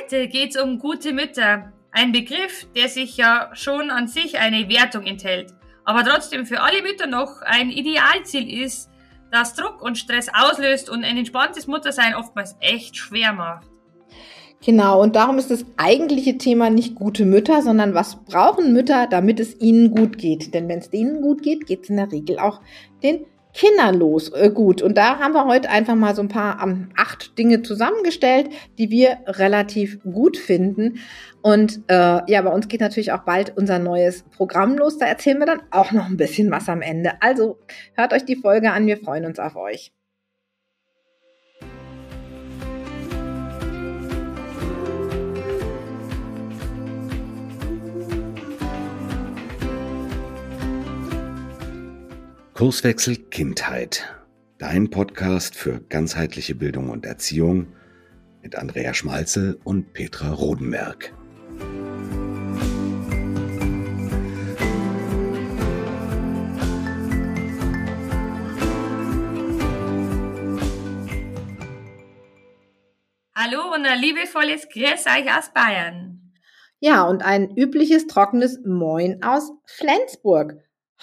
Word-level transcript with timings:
Heute 0.00 0.28
geht 0.28 0.54
es 0.54 0.62
um 0.62 0.78
gute 0.78 1.12
Mütter. 1.12 1.72
Ein 1.90 2.12
Begriff, 2.12 2.66
der 2.74 2.88
sich 2.88 3.16
ja 3.16 3.50
schon 3.52 3.90
an 3.90 4.08
sich 4.08 4.38
eine 4.38 4.68
Wertung 4.68 5.04
enthält, 5.04 5.52
aber 5.84 6.04
trotzdem 6.04 6.46
für 6.46 6.60
alle 6.60 6.82
Mütter 6.82 7.06
noch 7.06 7.42
ein 7.42 7.70
Idealziel 7.70 8.62
ist, 8.64 8.88
das 9.30 9.54
Druck 9.54 9.82
und 9.82 9.98
Stress 9.98 10.28
auslöst 10.32 10.88
und 10.88 11.04
ein 11.04 11.18
entspanntes 11.18 11.66
Muttersein 11.66 12.14
oftmals 12.14 12.56
echt 12.60 12.96
schwer 12.96 13.32
macht. 13.32 13.66
Genau, 14.64 15.02
und 15.02 15.16
darum 15.16 15.38
ist 15.38 15.50
das 15.50 15.66
eigentliche 15.76 16.38
Thema 16.38 16.70
nicht 16.70 16.94
gute 16.94 17.26
Mütter, 17.26 17.60
sondern 17.62 17.94
was 17.94 18.24
brauchen 18.24 18.72
Mütter, 18.72 19.06
damit 19.06 19.38
es 19.38 19.60
ihnen 19.60 19.90
gut 19.90 20.18
geht. 20.18 20.54
Denn 20.54 20.68
wenn 20.68 20.78
es 20.78 20.90
denen 20.90 21.20
gut 21.20 21.42
geht, 21.42 21.66
geht 21.66 21.84
es 21.84 21.90
in 21.90 21.96
der 21.96 22.10
Regel 22.10 22.38
auch 22.38 22.60
den 23.02 23.26
kinderlos 23.54 24.30
äh, 24.30 24.50
gut. 24.50 24.82
Und 24.82 24.96
da 24.96 25.18
haben 25.18 25.32
wir 25.34 25.46
heute 25.46 25.70
einfach 25.70 25.94
mal 25.94 26.14
so 26.14 26.22
ein 26.22 26.28
paar 26.28 26.62
ähm, 26.62 26.90
acht 26.96 27.38
Dinge 27.38 27.62
zusammengestellt, 27.62 28.50
die 28.78 28.90
wir 28.90 29.18
relativ 29.26 30.02
gut 30.02 30.36
finden. 30.36 31.00
Und 31.42 31.80
äh, 31.88 32.20
ja, 32.30 32.42
bei 32.42 32.50
uns 32.50 32.68
geht 32.68 32.80
natürlich 32.80 33.12
auch 33.12 33.24
bald 33.24 33.56
unser 33.56 33.78
neues 33.78 34.24
Programm 34.24 34.76
los. 34.76 34.98
Da 34.98 35.06
erzählen 35.06 35.38
wir 35.38 35.46
dann 35.46 35.62
auch 35.70 35.92
noch 35.92 36.06
ein 36.06 36.16
bisschen 36.16 36.50
was 36.50 36.68
am 36.68 36.82
Ende. 36.82 37.12
Also 37.20 37.58
hört 37.94 38.12
euch 38.12 38.24
die 38.24 38.36
Folge 38.36 38.72
an. 38.72 38.86
Wir 38.86 38.98
freuen 38.98 39.24
uns 39.24 39.38
auf 39.38 39.56
euch. 39.56 39.92
Kurswechsel 52.60 53.16
Kindheit. 53.16 54.06
Dein 54.58 54.90
Podcast 54.90 55.56
für 55.56 55.80
ganzheitliche 55.80 56.54
Bildung 56.54 56.90
und 56.90 57.06
Erziehung 57.06 57.68
mit 58.42 58.54
Andrea 58.54 58.92
Schmalzel 58.92 59.58
und 59.64 59.94
Petra 59.94 60.30
Rodenberg. 60.30 61.10
Hallo 73.34 73.74
und 73.74 73.86
ein 73.86 73.98
liebevolles 73.98 74.68
Grüß 74.68 75.06
euch 75.06 75.34
aus 75.34 75.50
Bayern. 75.54 76.34
Ja, 76.78 77.04
und 77.04 77.22
ein 77.22 77.56
übliches 77.56 78.06
trockenes 78.06 78.60
Moin 78.66 79.22
aus 79.22 79.50
Flensburg. 79.64 80.58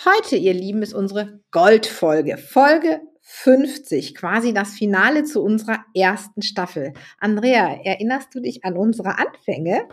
Heute, 0.06 0.36
ihr 0.36 0.53
Lieben, 0.53 0.84
ist 0.84 0.94
unsere 0.94 1.40
Goldfolge, 1.50 2.38
Folge 2.38 3.02
50, 3.23 4.14
quasi 4.14 4.53
das 4.53 4.76
Finale 4.76 5.23
zu 5.23 5.42
unserer 5.42 5.84
ersten 5.95 6.44
Staffel. 6.44 6.94
Andrea, 7.17 7.80
erinnerst 7.84 8.36
du 8.36 8.40
dich 8.40 8.64
an 8.64 8.78
unsere 8.78 9.18
Anfänge? 9.18 9.88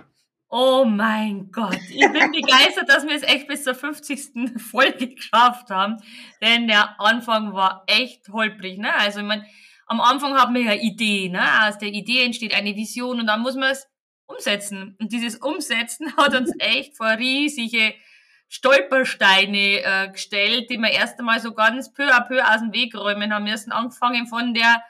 Oh 0.50 0.84
mein 0.84 1.50
Gott, 1.50 1.80
ich 1.88 2.00
bin 2.12 2.32
begeistert, 2.32 2.86
dass 2.90 3.06
wir 3.06 3.16
es 3.16 3.22
echt 3.22 3.48
bis 3.48 3.64
zur 3.64 3.74
50. 3.74 4.60
Folge 4.60 5.14
geschafft 5.14 5.70
haben, 5.70 5.96
denn 6.42 6.68
der 6.68 7.00
Anfang 7.00 7.54
war 7.54 7.84
echt 7.86 8.28
holprig. 8.28 8.76
Ne? 8.76 8.92
Also 8.94 9.20
ich 9.20 9.26
meine, 9.26 9.46
am 9.86 10.02
Anfang 10.02 10.34
haben 10.34 10.54
wir 10.54 10.64
ja 10.64 10.74
Idee, 10.74 11.30
ne? 11.30 11.40
aus 11.66 11.78
der 11.78 11.88
Idee 11.88 12.26
entsteht 12.26 12.54
eine 12.54 12.76
Vision 12.76 13.20
und 13.20 13.26
dann 13.26 13.40
muss 13.40 13.54
man 13.54 13.70
es 13.70 13.88
umsetzen. 14.26 14.98
Und 15.00 15.12
dieses 15.12 15.36
Umsetzen 15.36 16.14
hat 16.18 16.34
uns 16.38 16.52
echt 16.58 16.94
vor 16.98 17.16
riesige 17.16 17.94
Stolpersteine 18.48 19.82
äh, 19.82 20.08
gestellt, 20.12 20.70
die 20.70 20.78
wir 20.78 20.90
erst 20.90 21.18
einmal 21.18 21.40
so 21.40 21.52
ganz 21.52 21.92
peu 21.92 22.04
à 22.04 22.26
peu 22.26 22.40
aus 22.42 22.60
dem 22.60 22.72
Weg 22.72 22.94
räumen 22.94 23.32
haben 23.34 23.44
müssen. 23.44 23.72
Angefangen 23.72 24.26
von 24.26 24.54
der 24.54 24.82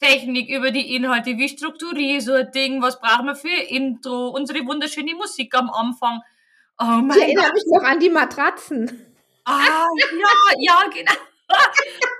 Technik 0.00 0.48
über 0.48 0.70
die 0.70 0.94
Inhalte, 0.94 1.36
wie 1.36 1.48
strukturiere 1.48 2.20
so 2.20 2.32
ein 2.32 2.50
Ding, 2.52 2.80
was 2.82 3.00
brauchen 3.00 3.26
wir 3.26 3.36
für 3.36 3.48
Intro, 3.48 4.28
unsere 4.28 4.64
wunderschöne 4.66 5.14
Musik 5.14 5.54
am 5.54 5.70
Anfang. 5.70 6.22
Oh 6.78 6.84
mein 6.84 7.10
ich 7.18 7.22
erinnere 7.24 7.52
mich 7.52 7.64
noch 7.66 7.82
an 7.82 8.00
die 8.00 8.08
Matratzen. 8.08 9.06
Ah, 9.44 9.86
ja, 9.96 10.58
ja, 10.58 10.88
genau. 10.92 11.12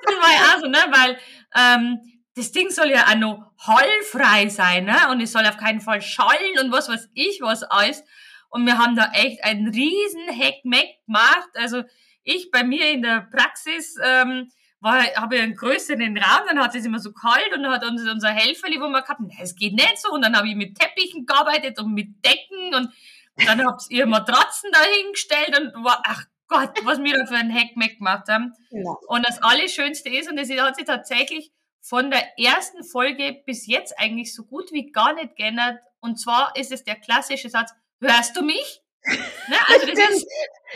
Das 0.03 0.17
war 0.17 0.33
ja 0.33 0.55
auch 0.55 0.61
so, 0.61 0.67
ne, 0.67 0.79
weil 0.91 1.19
ähm, 1.55 2.01
das 2.35 2.53
Ding 2.53 2.71
soll 2.71 2.91
ja 2.91 3.07
auch 3.07 3.15
noch 3.15 3.53
hallfrei 3.59 4.49
sein, 4.49 4.87
ne, 4.87 4.97
und 5.11 5.21
es 5.21 5.33
soll 5.33 5.47
auf 5.47 5.57
keinen 5.57 5.81
Fall 5.81 6.03
schallen 6.03 6.59
und 6.61 6.73
was 6.73 6.89
weiß 6.89 7.09
ich 7.15 7.41
was 7.41 7.63
alles. 7.63 8.03
Und 8.51 8.67
wir 8.67 8.79
haben 8.79 8.97
da 8.97 9.11
echt 9.13 9.43
einen 9.45 9.69
riesen 9.69 10.29
Heckmeck 10.29 11.05
gemacht. 11.07 11.51
Also 11.55 11.83
ich 12.23 12.51
bei 12.51 12.65
mir 12.65 12.91
in 12.91 13.03
der 13.03 13.29
Praxis 13.33 13.97
ähm, 14.05 14.51
war, 14.81 15.03
habe 15.15 15.37
ich 15.37 15.43
einen 15.43 15.57
größeren 15.57 16.19
Raum, 16.19 16.47
dann 16.49 16.59
hat 16.59 16.75
es 16.75 16.85
immer 16.85 16.99
so 16.99 17.13
kalt 17.13 17.55
und 17.55 17.63
dann 17.63 17.73
hat 17.73 17.85
unser, 17.85 18.13
unser 18.13 18.31
Helferli, 18.31 18.81
wo 18.81 18.89
wir 18.89 19.03
gehabt 19.03 19.21
haben, 19.21 19.31
es 19.41 19.55
geht 19.55 19.75
nicht 19.75 19.99
so. 19.99 20.11
Und 20.13 20.23
dann 20.23 20.37
habe 20.37 20.49
ich 20.49 20.57
mit 20.57 20.79
Teppichen 20.79 21.27
gearbeitet 21.27 21.79
und 21.79 21.93
mit 21.93 22.25
Decken 22.25 22.75
und 22.75 22.93
dann 23.47 23.65
habt 23.65 23.83
ihr 23.89 24.07
Matratzen 24.07 24.71
dahingestellt 24.73 25.59
und 25.59 25.85
war, 25.85 26.03
ach 26.05 26.25
Gott, 26.49 26.73
was 26.85 27.03
wir 27.03 27.17
da 27.17 27.27
für 27.27 27.37
einen 27.37 27.51
Heckmeck 27.51 27.99
gemacht 27.99 28.29
haben. 28.29 28.53
Ja. 28.71 28.97
Und 29.07 29.27
das 29.27 29.43
Allerschönste 29.43 30.09
ist, 30.11 30.29
und 30.29 30.37
das 30.37 30.51
hat 30.51 30.77
sich 30.77 30.85
tatsächlich 30.85 31.53
von 31.81 32.11
der 32.11 32.39
ersten 32.39 32.85
Folge 32.85 33.41
bis 33.47 33.67
jetzt 33.67 33.99
eigentlich 33.99 34.35
so 34.35 34.45
gut 34.45 34.73
wie 34.73 34.91
gar 34.91 35.15
nicht 35.15 35.37
geändert. 35.37 35.79
Und 36.01 36.17
zwar 36.19 36.55
ist 36.57 36.73
es 36.73 36.85
der 36.85 36.97
klassische 36.97 37.49
Satz, 37.49 37.73
hörst 38.01 38.37
du 38.37 38.43
mich? 38.43 38.83
Ne? 39.07 39.57
Also 39.69 39.87
ist, 39.87 40.27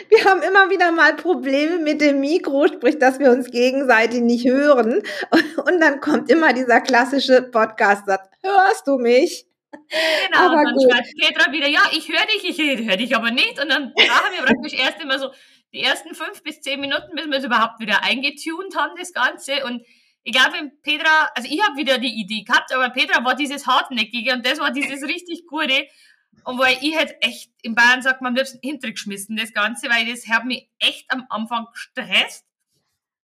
wir 0.09 0.25
haben 0.25 0.41
immer 0.41 0.69
wieder 0.69 0.91
mal 0.91 1.15
Probleme 1.15 1.77
mit 1.77 2.01
dem 2.01 2.19
Mikro, 2.19 2.67
sprich, 2.67 2.97
dass 2.97 3.19
wir 3.19 3.31
uns 3.31 3.51
gegenseitig 3.51 4.21
nicht 4.21 4.47
hören. 4.47 5.03
Und 5.31 5.79
dann 5.79 5.99
kommt 6.01 6.29
immer 6.29 6.53
dieser 6.53 6.81
klassische 6.81 7.43
Podcast-Satz, 7.43 8.27
hörst 8.41 8.87
du 8.87 8.97
mich? 8.97 9.45
Genau, 9.71 10.45
aber 10.45 10.55
und 10.57 10.65
dann 10.65 10.73
gut. 10.75 10.91
schreibt 10.91 11.07
Petra 11.19 11.51
wieder, 11.51 11.67
ja, 11.67 11.81
ich 11.91 12.09
höre 12.09 12.25
dich, 12.25 12.59
ich 12.59 12.87
höre 12.87 12.97
dich 12.97 13.15
aber 13.15 13.31
nicht. 13.31 13.61
Und 13.61 13.69
dann 13.69 13.93
machen 13.95 14.31
wir 14.33 14.43
praktisch 14.43 14.73
erst 14.79 15.01
immer 15.01 15.19
so 15.19 15.31
die 15.73 15.81
ersten 15.81 16.15
fünf 16.15 16.41
bis 16.43 16.61
zehn 16.61 16.79
Minuten, 16.79 17.15
bis 17.15 17.27
wir 17.27 17.37
es 17.37 17.43
überhaupt 17.43 17.79
wieder 17.79 18.03
eingetunt 18.03 18.75
haben, 18.75 18.95
das 18.97 19.13
Ganze. 19.13 19.65
Und 19.65 19.85
ich 20.23 20.33
glaube, 20.33 20.71
Petra, 20.81 21.29
also 21.35 21.47
ich 21.51 21.61
habe 21.61 21.77
wieder 21.77 21.97
die 21.97 22.19
Idee 22.19 22.43
gehabt, 22.43 22.73
aber 22.73 22.89
Petra 22.89 23.23
war 23.23 23.35
dieses 23.35 23.67
Hartnäckige 23.67 24.33
und 24.33 24.45
das 24.45 24.59
war 24.59 24.71
dieses 24.71 25.03
richtig 25.03 25.45
Gute. 25.47 25.87
Und 26.43 26.59
weil 26.59 26.77
ich 26.81 26.95
hätte 26.95 27.21
echt, 27.21 27.51
in 27.61 27.75
Bayern 27.75 28.01
sagt 28.01 28.21
man 28.21 28.31
am 28.31 28.35
liebsten 28.35 28.59
hintergeschmissen, 28.61 29.35
das 29.35 29.53
Ganze, 29.53 29.89
weil 29.89 30.05
das 30.05 30.27
hat 30.27 30.45
mich 30.45 30.69
echt 30.79 31.09
am 31.11 31.25
Anfang 31.29 31.67
gestresst. 31.73 32.45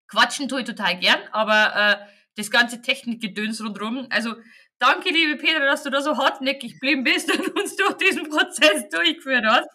Quatschen 0.07 0.49
tue 0.49 0.61
ich 0.61 0.67
total 0.67 0.99
gern, 0.99 1.21
aber 1.33 1.75
äh, 1.75 2.07
das 2.37 2.51
ganze 2.51 2.81
Technikgedöns 2.81 3.63
rundherum, 3.63 4.07
also 4.11 4.37
Danke, 4.81 5.09
liebe 5.11 5.37
Peter, 5.37 5.59
dass 5.59 5.83
du 5.83 5.91
da 5.91 6.01
so 6.01 6.17
hartnäckig 6.17 6.75
geblieben 6.75 7.03
bist 7.03 7.29
und 7.57 7.58
durch 7.79 7.97
diesen 7.97 8.29
Prozess 8.29 8.89
durchgeführt 8.91 9.45
hast. 9.47 9.69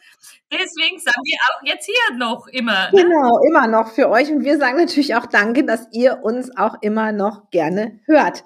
Deswegen 0.52 1.00
sagen 1.00 1.22
wir 1.24 1.38
auch 1.50 1.74
jetzt 1.74 1.86
hier 1.86 2.18
noch 2.18 2.48
immer. 2.48 2.92
Ne? 2.92 3.04
Genau, 3.04 3.40
immer 3.48 3.68
noch 3.68 3.92
für 3.92 4.10
euch. 4.10 4.32
Und 4.32 4.44
wir 4.44 4.58
sagen 4.58 4.78
natürlich 4.78 5.16
auch 5.16 5.26
Danke, 5.26 5.66
dass 5.66 5.88
ihr 5.92 6.20
uns 6.22 6.56
auch 6.56 6.76
immer 6.82 7.12
noch 7.12 7.50
gerne 7.50 8.00
hört. 8.06 8.44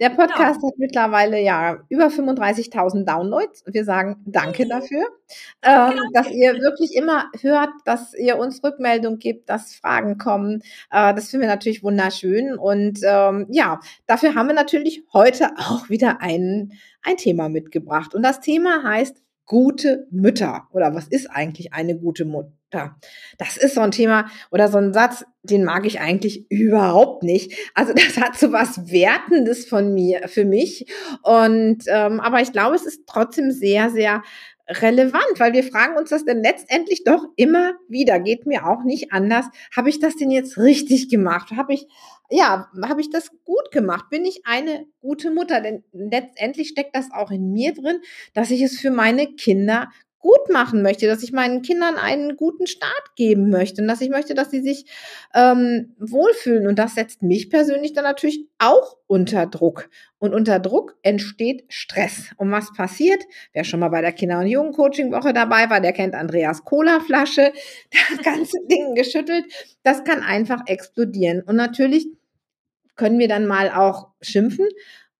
Der 0.00 0.10
genau. 0.10 0.22
Podcast 0.22 0.60
genau. 0.60 0.68
hat 0.68 0.78
mittlerweile 0.78 1.40
ja 1.40 1.78
über 1.88 2.06
35.000 2.06 3.04
Downloads. 3.04 3.64
Wir 3.66 3.84
sagen 3.84 4.22
Danke 4.24 4.66
mhm. 4.66 4.68
dafür, 4.68 5.04
äh, 5.62 5.90
dass 6.12 6.30
ihr 6.30 6.54
wirklich 6.60 6.94
immer 6.94 7.24
hört, 7.40 7.70
dass 7.84 8.14
ihr 8.14 8.38
uns 8.38 8.62
Rückmeldung 8.62 9.18
gibt, 9.18 9.50
dass 9.50 9.74
Fragen 9.74 10.16
kommen. 10.16 10.62
Äh, 10.92 11.12
das 11.14 11.30
finden 11.30 11.42
wir 11.46 11.52
natürlich 11.52 11.82
wunderschön. 11.82 12.56
Und 12.56 13.00
ähm, 13.02 13.46
ja, 13.50 13.80
dafür 14.06 14.36
haben 14.36 14.46
wir 14.46 14.54
natürlich 14.54 15.02
heute 15.12 15.50
auch 15.58 15.88
wieder 15.88 15.98
wieder 15.98 16.20
ein, 16.20 16.72
ein 17.02 17.16
Thema 17.16 17.48
mitgebracht. 17.48 18.14
Und 18.14 18.22
das 18.22 18.40
Thema 18.40 18.82
heißt 18.84 18.97
gute 19.48 20.06
Mütter. 20.10 20.68
Oder 20.72 20.94
was 20.94 21.08
ist 21.08 21.28
eigentlich 21.28 21.72
eine 21.72 21.98
gute 21.98 22.24
Mutter? 22.24 22.96
Das 23.38 23.56
ist 23.56 23.74
so 23.74 23.80
ein 23.80 23.90
Thema 23.90 24.30
oder 24.52 24.68
so 24.68 24.76
ein 24.76 24.92
Satz, 24.92 25.24
den 25.42 25.64
mag 25.64 25.86
ich 25.86 26.00
eigentlich 26.00 26.48
überhaupt 26.50 27.22
nicht. 27.24 27.54
Also 27.74 27.92
das 27.94 28.18
hat 28.18 28.36
so 28.36 28.52
was 28.52 28.92
Wertendes 28.92 29.66
von 29.66 29.92
mir, 29.92 30.28
für 30.28 30.44
mich. 30.44 30.86
Und 31.22 31.84
ähm, 31.88 32.20
aber 32.20 32.40
ich 32.42 32.52
glaube, 32.52 32.76
es 32.76 32.86
ist 32.86 33.06
trotzdem 33.06 33.50
sehr, 33.50 33.90
sehr 33.90 34.22
relevant, 34.68 35.38
weil 35.38 35.54
wir 35.54 35.64
fragen 35.64 35.96
uns 35.96 36.10
das 36.10 36.26
denn 36.26 36.42
letztendlich 36.42 37.02
doch 37.04 37.24
immer 37.36 37.72
wieder. 37.88 38.20
Geht 38.20 38.46
mir 38.46 38.66
auch 38.66 38.84
nicht 38.84 39.12
anders. 39.12 39.46
Habe 39.74 39.88
ich 39.88 39.98
das 39.98 40.16
denn 40.16 40.30
jetzt 40.30 40.58
richtig 40.58 41.08
gemacht? 41.08 41.52
Habe 41.56 41.72
ich, 41.72 41.86
ja, 42.30 42.68
habe 42.82 43.00
ich 43.00 43.10
das 43.10 43.30
gut 43.44 43.70
gemacht? 43.70 44.10
Bin 44.10 44.24
ich 44.24 44.42
eine 44.44 44.86
gute 45.00 45.30
Mutter? 45.30 45.60
Denn 45.60 45.84
letztendlich 45.92 46.68
steckt 46.68 46.94
das 46.94 47.10
auch 47.12 47.30
in 47.30 47.52
mir 47.52 47.74
drin, 47.74 48.00
dass 48.34 48.50
ich 48.50 48.62
es 48.62 48.78
für 48.78 48.90
meine 48.90 49.34
Kinder 49.34 49.88
gut 50.20 50.50
machen 50.50 50.82
möchte, 50.82 51.06
dass 51.06 51.22
ich 51.22 51.32
meinen 51.32 51.62
Kindern 51.62 51.96
einen 51.96 52.36
guten 52.36 52.66
Start 52.66 53.14
geben 53.16 53.50
möchte 53.50 53.82
und 53.82 53.88
dass 53.88 54.00
ich 54.00 54.10
möchte, 54.10 54.34
dass 54.34 54.50
sie 54.50 54.60
sich 54.60 54.84
ähm, 55.32 55.94
wohlfühlen. 55.98 56.66
Und 56.66 56.78
das 56.78 56.96
setzt 56.96 57.22
mich 57.22 57.50
persönlich 57.50 57.92
dann 57.92 58.04
natürlich 58.04 58.46
auch 58.58 58.96
unter 59.06 59.46
Druck. 59.46 59.88
Und 60.18 60.34
unter 60.34 60.58
Druck 60.58 60.96
entsteht 61.02 61.64
Stress. 61.68 62.32
Und 62.36 62.50
was 62.50 62.72
passiert? 62.72 63.22
Wer 63.52 63.62
schon 63.62 63.78
mal 63.78 63.90
bei 63.90 64.00
der 64.00 64.12
Kinder- 64.12 64.40
und 64.40 64.48
Jugendcoaching-Woche 64.48 65.32
dabei 65.32 65.70
war, 65.70 65.80
der 65.80 65.92
kennt 65.92 66.14
Andreas 66.14 66.64
Cola-Flasche, 66.64 67.52
das 68.10 68.24
ganze 68.24 68.58
Ding 68.70 68.96
geschüttelt. 68.96 69.44
Das 69.84 70.02
kann 70.02 70.22
einfach 70.22 70.62
explodieren. 70.66 71.42
Und 71.42 71.54
natürlich 71.54 72.08
können 72.98 73.18
wir 73.18 73.28
dann 73.28 73.46
mal 73.46 73.70
auch 73.70 74.08
schimpfen. 74.20 74.68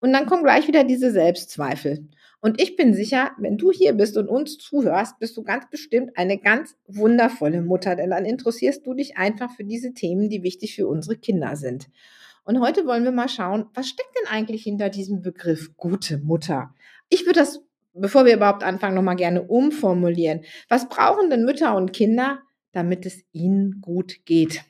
Und 0.01 0.13
dann 0.13 0.27
kommen 0.27 0.45
gleich 0.45 0.69
wieder 0.69 0.85
diese 0.85 1.11
Selbstzweifel. 1.11 2.07
Und 2.41 2.61
ich 2.61 2.77
bin 2.77 2.95
sicher, 2.95 3.33
wenn 3.39 3.57
du 3.57 3.73
hier 3.73 3.95
bist 3.95 4.17
und 4.17 4.29
uns 4.29 4.59
zuhörst, 4.59 5.19
bist 5.19 5.37
du 5.37 5.43
ganz 5.43 5.69
bestimmt 5.71 6.17
eine 6.17 6.39
ganz 6.39 6.77
wundervolle 6.87 7.63
Mutter, 7.63 7.97
denn 7.97 8.11
dann 8.11 8.25
interessierst 8.25 8.87
du 8.87 8.95
dich 8.95 9.17
einfach 9.17 9.51
für 9.51 9.65
diese 9.65 9.93
Themen, 9.93 10.29
die 10.29 10.45
wichtig 10.45 10.77
für 10.77 10.87
unsere 10.87 11.17
Kinder 11.17 11.57
sind. 11.57 11.89
Und 12.45 12.61
heute 12.61 12.87
wollen 12.87 13.03
wir 13.03 13.13
mal 13.13 13.29
schauen, 13.29 13.67
was 13.75 13.89
steckt 13.89 14.15
denn 14.17 14.33
eigentlich 14.33 14.63
hinter 14.63 14.89
diesem 14.89 15.21
Begriff 15.21 15.77
gute 15.77 16.19
Mutter? 16.19 16.75
Ich 17.09 17.27
würde 17.27 17.41
das, 17.41 17.61
bevor 17.93 18.25
wir 18.25 18.37
überhaupt 18.37 18.63
anfangen, 18.63 18.95
nochmal 18.95 19.17
gerne 19.17 19.43
umformulieren. 19.43 20.43
Was 20.69 20.89
brauchen 20.89 21.31
denn 21.31 21.45
Mütter 21.45 21.75
und 21.77 21.93
Kinder, 21.93 22.39
damit 22.71 23.05
es 23.05 23.25
ihnen 23.33 23.81
gut 23.81 24.25
geht? 24.25 24.63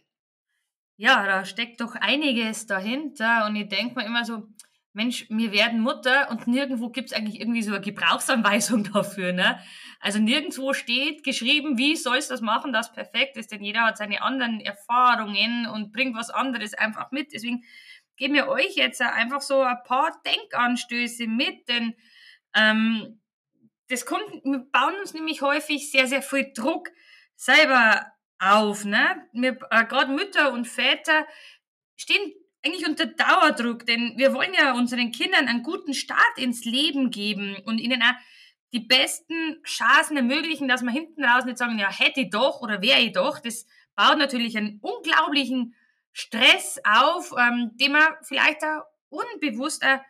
Ja, 1.00 1.24
da 1.26 1.44
steckt 1.44 1.80
doch 1.80 1.94
einiges 1.94 2.66
dahinter 2.66 3.46
und 3.46 3.54
ich 3.54 3.68
denke 3.68 3.94
mir 3.94 4.04
immer 4.04 4.24
so, 4.24 4.48
Mensch, 4.92 5.26
wir 5.30 5.52
werden 5.52 5.78
Mutter 5.78 6.28
und 6.28 6.48
nirgendwo 6.48 6.88
gibt 6.88 7.10
es 7.10 7.16
eigentlich 7.16 7.38
irgendwie 7.38 7.62
so 7.62 7.70
eine 7.70 7.80
Gebrauchsanweisung 7.80 8.82
dafür. 8.92 9.32
Ne? 9.32 9.62
Also 10.00 10.18
nirgendwo 10.18 10.72
steht 10.72 11.22
geschrieben, 11.22 11.78
wie 11.78 11.94
sollst 11.94 12.30
du 12.30 12.34
das 12.34 12.40
machen, 12.40 12.72
das 12.72 12.92
perfekt 12.92 13.36
ist, 13.36 13.52
denn 13.52 13.62
jeder 13.62 13.82
hat 13.82 13.96
seine 13.96 14.22
anderen 14.22 14.58
Erfahrungen 14.58 15.68
und 15.68 15.92
bringt 15.92 16.16
was 16.16 16.30
anderes 16.30 16.74
einfach 16.74 17.12
mit. 17.12 17.32
Deswegen 17.32 17.62
geben 18.16 18.34
wir 18.34 18.48
euch 18.48 18.74
jetzt 18.74 19.00
einfach 19.00 19.40
so 19.40 19.62
ein 19.62 19.78
paar 19.84 20.20
Denkanstöße 20.26 21.28
mit, 21.28 21.68
denn 21.68 21.94
ähm, 22.56 23.20
das 23.88 24.04
kommt, 24.04 24.28
wir 24.42 24.66
bauen 24.72 24.94
uns 25.00 25.14
nämlich 25.14 25.42
häufig 25.42 25.92
sehr, 25.92 26.08
sehr 26.08 26.22
viel 26.22 26.52
Druck 26.52 26.88
selber 27.36 28.04
auf. 28.38 28.85
Ne? 28.85 29.26
Wir, 29.32 29.58
äh, 29.70 29.85
Gerade 29.85 30.12
Mütter 30.12 30.52
und 30.52 30.67
Väter 30.67 31.26
stehen 31.96 32.32
eigentlich 32.64 32.87
unter 32.87 33.06
Dauerdruck, 33.06 33.87
denn 33.87 34.14
wir 34.17 34.35
wollen 34.35 34.52
ja 34.55 34.73
unseren 34.73 35.12
Kindern 35.12 35.49
einen 35.49 35.62
guten 35.62 35.94
Start 35.94 36.37
ins 36.37 36.64
Leben 36.64 37.11
geben 37.11 37.56
und 37.64 37.79
ihnen 37.79 38.02
auch 38.02 38.14
die 38.73 38.81
besten 38.81 39.62
Chancen 39.64 40.17
ermöglichen, 40.17 40.69
dass 40.69 40.82
wir 40.82 40.90
hinten 40.90 41.25
raus 41.25 41.44
nicht 41.44 41.58
sagen, 41.58 41.79
ja, 41.79 41.90
hätte 41.90 42.20
ich 42.20 42.31
doch 42.31 42.61
oder 42.61 42.82
wäre 42.82 43.00
ich 43.00 43.12
doch. 43.12 43.38
Das 43.38 43.67
baut 43.96 44.19
natürlich 44.19 44.56
einen 44.56 44.79
unglaublichen 44.81 45.75
Stress 46.12 46.81
auf, 46.85 47.32
ähm, 47.38 47.70
den 47.75 47.93
wir 47.93 48.19
vielleicht 48.23 48.62
auch 48.64 48.82
unbewusst 49.08 49.85
auch 49.85 50.00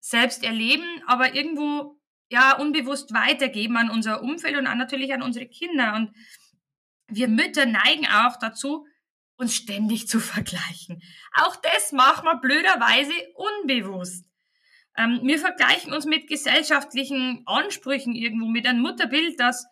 selbst 0.00 0.42
erleben, 0.42 1.02
aber 1.06 1.34
irgendwo 1.34 2.00
ja 2.28 2.56
unbewusst 2.56 3.12
weitergeben 3.12 3.76
an 3.76 3.90
unser 3.90 4.22
Umfeld 4.22 4.56
und 4.56 4.66
auch 4.66 4.74
natürlich 4.74 5.12
an 5.12 5.22
unsere 5.22 5.46
Kinder. 5.46 5.94
Und 5.94 6.12
wir 7.14 7.28
Mütter 7.28 7.66
neigen 7.66 8.06
auch 8.06 8.38
dazu, 8.38 8.86
uns 9.36 9.54
ständig 9.54 10.08
zu 10.08 10.20
vergleichen. 10.20 11.02
Auch 11.34 11.56
das 11.56 11.92
machen 11.92 12.24
wir 12.24 12.36
blöderweise 12.36 13.12
unbewusst. 13.34 14.24
Ähm, 14.96 15.20
wir 15.22 15.38
vergleichen 15.38 15.92
uns 15.92 16.04
mit 16.04 16.28
gesellschaftlichen 16.28 17.42
Ansprüchen 17.46 18.14
irgendwo, 18.14 18.46
mit 18.46 18.66
einem 18.66 18.80
Mutterbild, 18.80 19.40
das 19.40 19.66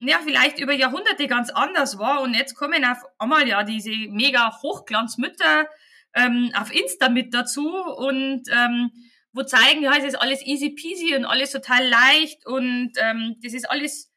ja 0.00 0.18
vielleicht 0.22 0.60
über 0.60 0.72
Jahrhunderte 0.72 1.26
ganz 1.26 1.50
anders 1.50 1.98
war 1.98 2.22
und 2.22 2.34
jetzt 2.34 2.54
kommen 2.54 2.84
auf 2.84 2.98
einmal 3.18 3.48
ja 3.48 3.64
diese 3.64 3.90
mega 3.90 4.56
Hochglanzmütter 4.62 5.66
ähm, 6.14 6.52
auf 6.54 6.72
Insta 6.72 7.08
mit 7.08 7.34
dazu 7.34 7.68
und 7.68 8.42
ähm, 8.50 8.92
wo 9.32 9.42
zeigen, 9.42 9.82
ja, 9.82 9.96
es 9.96 10.04
ist 10.04 10.14
alles 10.14 10.44
easy 10.46 10.70
peasy 10.70 11.16
und 11.16 11.24
alles 11.24 11.50
total 11.50 11.86
leicht 11.86 12.46
und 12.46 12.92
ähm, 12.96 13.36
das 13.42 13.54
ist 13.54 13.68
alles 13.68 14.12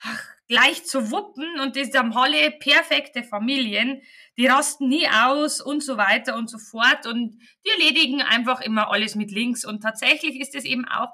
ach, 0.00 0.24
gleich 0.50 0.84
zu 0.84 1.12
wuppen 1.12 1.60
und 1.60 1.76
das 1.76 1.94
haben 1.94 2.12
alle 2.12 2.50
perfekte 2.50 3.22
Familien, 3.22 4.02
die 4.36 4.48
rasten 4.48 4.88
nie 4.88 5.06
aus 5.08 5.60
und 5.60 5.80
so 5.80 5.96
weiter 5.96 6.34
und 6.34 6.50
so 6.50 6.58
fort 6.58 7.06
und 7.06 7.38
die 7.64 7.70
erledigen 7.70 8.20
einfach 8.20 8.60
immer 8.60 8.90
alles 8.90 9.14
mit 9.14 9.30
links 9.30 9.64
und 9.64 9.80
tatsächlich 9.80 10.40
ist 10.40 10.56
es 10.56 10.64
eben 10.64 10.86
auch 10.86 11.10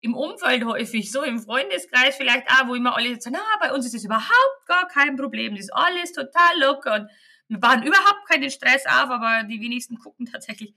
im 0.00 0.14
Umfeld 0.14 0.64
häufig 0.64 1.12
so, 1.12 1.22
im 1.22 1.38
Freundeskreis 1.38 2.16
vielleicht 2.16 2.50
auch, 2.50 2.66
wo 2.66 2.74
immer 2.74 2.96
alle 2.96 3.20
sagen, 3.20 3.36
na, 3.38 3.66
bei 3.68 3.72
uns 3.72 3.86
ist 3.86 3.94
es 3.94 4.04
überhaupt 4.04 4.66
gar 4.66 4.88
kein 4.88 5.16
Problem, 5.16 5.54
das 5.54 5.66
ist 5.66 5.74
alles 5.74 6.12
total 6.12 6.58
locker 6.58 6.94
und 6.94 7.10
wir 7.46 7.60
bauen 7.60 7.84
überhaupt 7.84 8.28
keinen 8.28 8.50
Stress 8.50 8.86
auf, 8.86 9.08
aber 9.08 9.44
die 9.44 9.60
wenigsten 9.60 9.98
gucken 9.98 10.26
tatsächlich, 10.26 10.74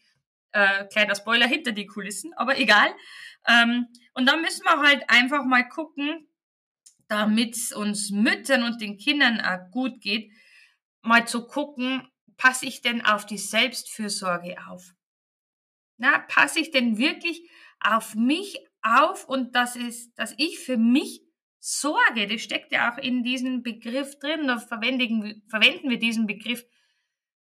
äh, 0.52 0.86
kleiner 0.86 1.16
Spoiler, 1.16 1.48
hinter 1.48 1.72
die 1.72 1.88
Kulissen, 1.88 2.32
aber 2.36 2.60
egal. 2.60 2.94
Ähm, 3.48 3.88
und 4.14 4.28
dann 4.28 4.42
müssen 4.42 4.64
wir 4.66 4.80
halt 4.80 5.04
einfach 5.08 5.46
mal 5.46 5.68
gucken, 5.68 6.28
damit 7.14 7.56
es 7.56 7.72
uns 7.72 8.10
Müttern 8.10 8.64
und 8.64 8.82
den 8.82 8.98
Kindern 8.98 9.40
auch 9.40 9.70
gut 9.70 10.02
geht, 10.02 10.32
mal 11.04 11.28
zu 11.28 11.46
gucken, 11.46 12.08
passe 12.38 12.66
ich 12.66 12.82
denn 12.82 13.06
auf 13.06 13.28
die 13.28 13.38
Selbstfürsorge 13.38 14.56
auf? 14.68 14.94
Na, 15.98 16.18
passe 16.28 16.60
ich 16.60 16.72
denn 16.72 16.98
wirklich 16.98 17.48
auf 17.80 18.16
mich 18.16 18.58
auf 18.82 19.30
und 19.30 19.56
das 19.56 19.76
ist, 19.76 20.12
dass 20.18 20.34
ich 20.38 20.58
für 20.58 20.78
mich 20.78 21.22
sorge? 21.60 22.28
Das 22.28 22.42
steckt 22.42 22.72
ja 22.72 22.92
auch 22.92 22.98
in 22.98 23.22
diesem 23.22 23.62
Begriff 23.62 24.18
drin. 24.18 24.48
Da 24.48 24.58
verwenden, 24.58 25.44
verwenden 25.50 25.92
wir 25.92 26.00
diesen 26.00 26.26
Begriff 26.26 26.66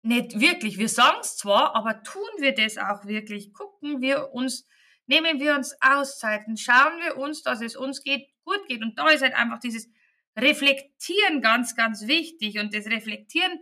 nicht 0.01 0.37
wirklich. 0.41 0.77
Wir 0.77 0.89
sagen 0.89 1.19
es 1.21 1.37
zwar, 1.37 1.77
aber 1.77 2.03
tun 2.03 2.27
wir 2.39 2.53
das 2.53 2.77
auch 2.77 3.05
wirklich? 3.05 3.53
Gucken 3.53 4.01
wir 4.01 4.33
uns, 4.33 4.67
nehmen 5.05 5.39
wir 5.39 5.55
uns 5.55 5.77
Auszeiten, 5.79 6.57
schauen 6.57 6.99
wir 7.01 7.15
uns, 7.15 7.41
dass 7.41 7.61
es 7.61 7.77
uns 7.77 8.03
geht, 8.03 8.27
gut 8.45 8.65
geht. 8.67 8.81
Und 8.81 8.97
da 8.97 9.09
ist 9.09 9.21
halt 9.21 9.35
einfach 9.35 9.59
dieses 9.59 9.89
Reflektieren 10.37 11.41
ganz, 11.41 11.75
ganz 11.75 12.07
wichtig. 12.07 12.59
Und 12.59 12.73
das 12.73 12.85
Reflektieren 12.85 13.59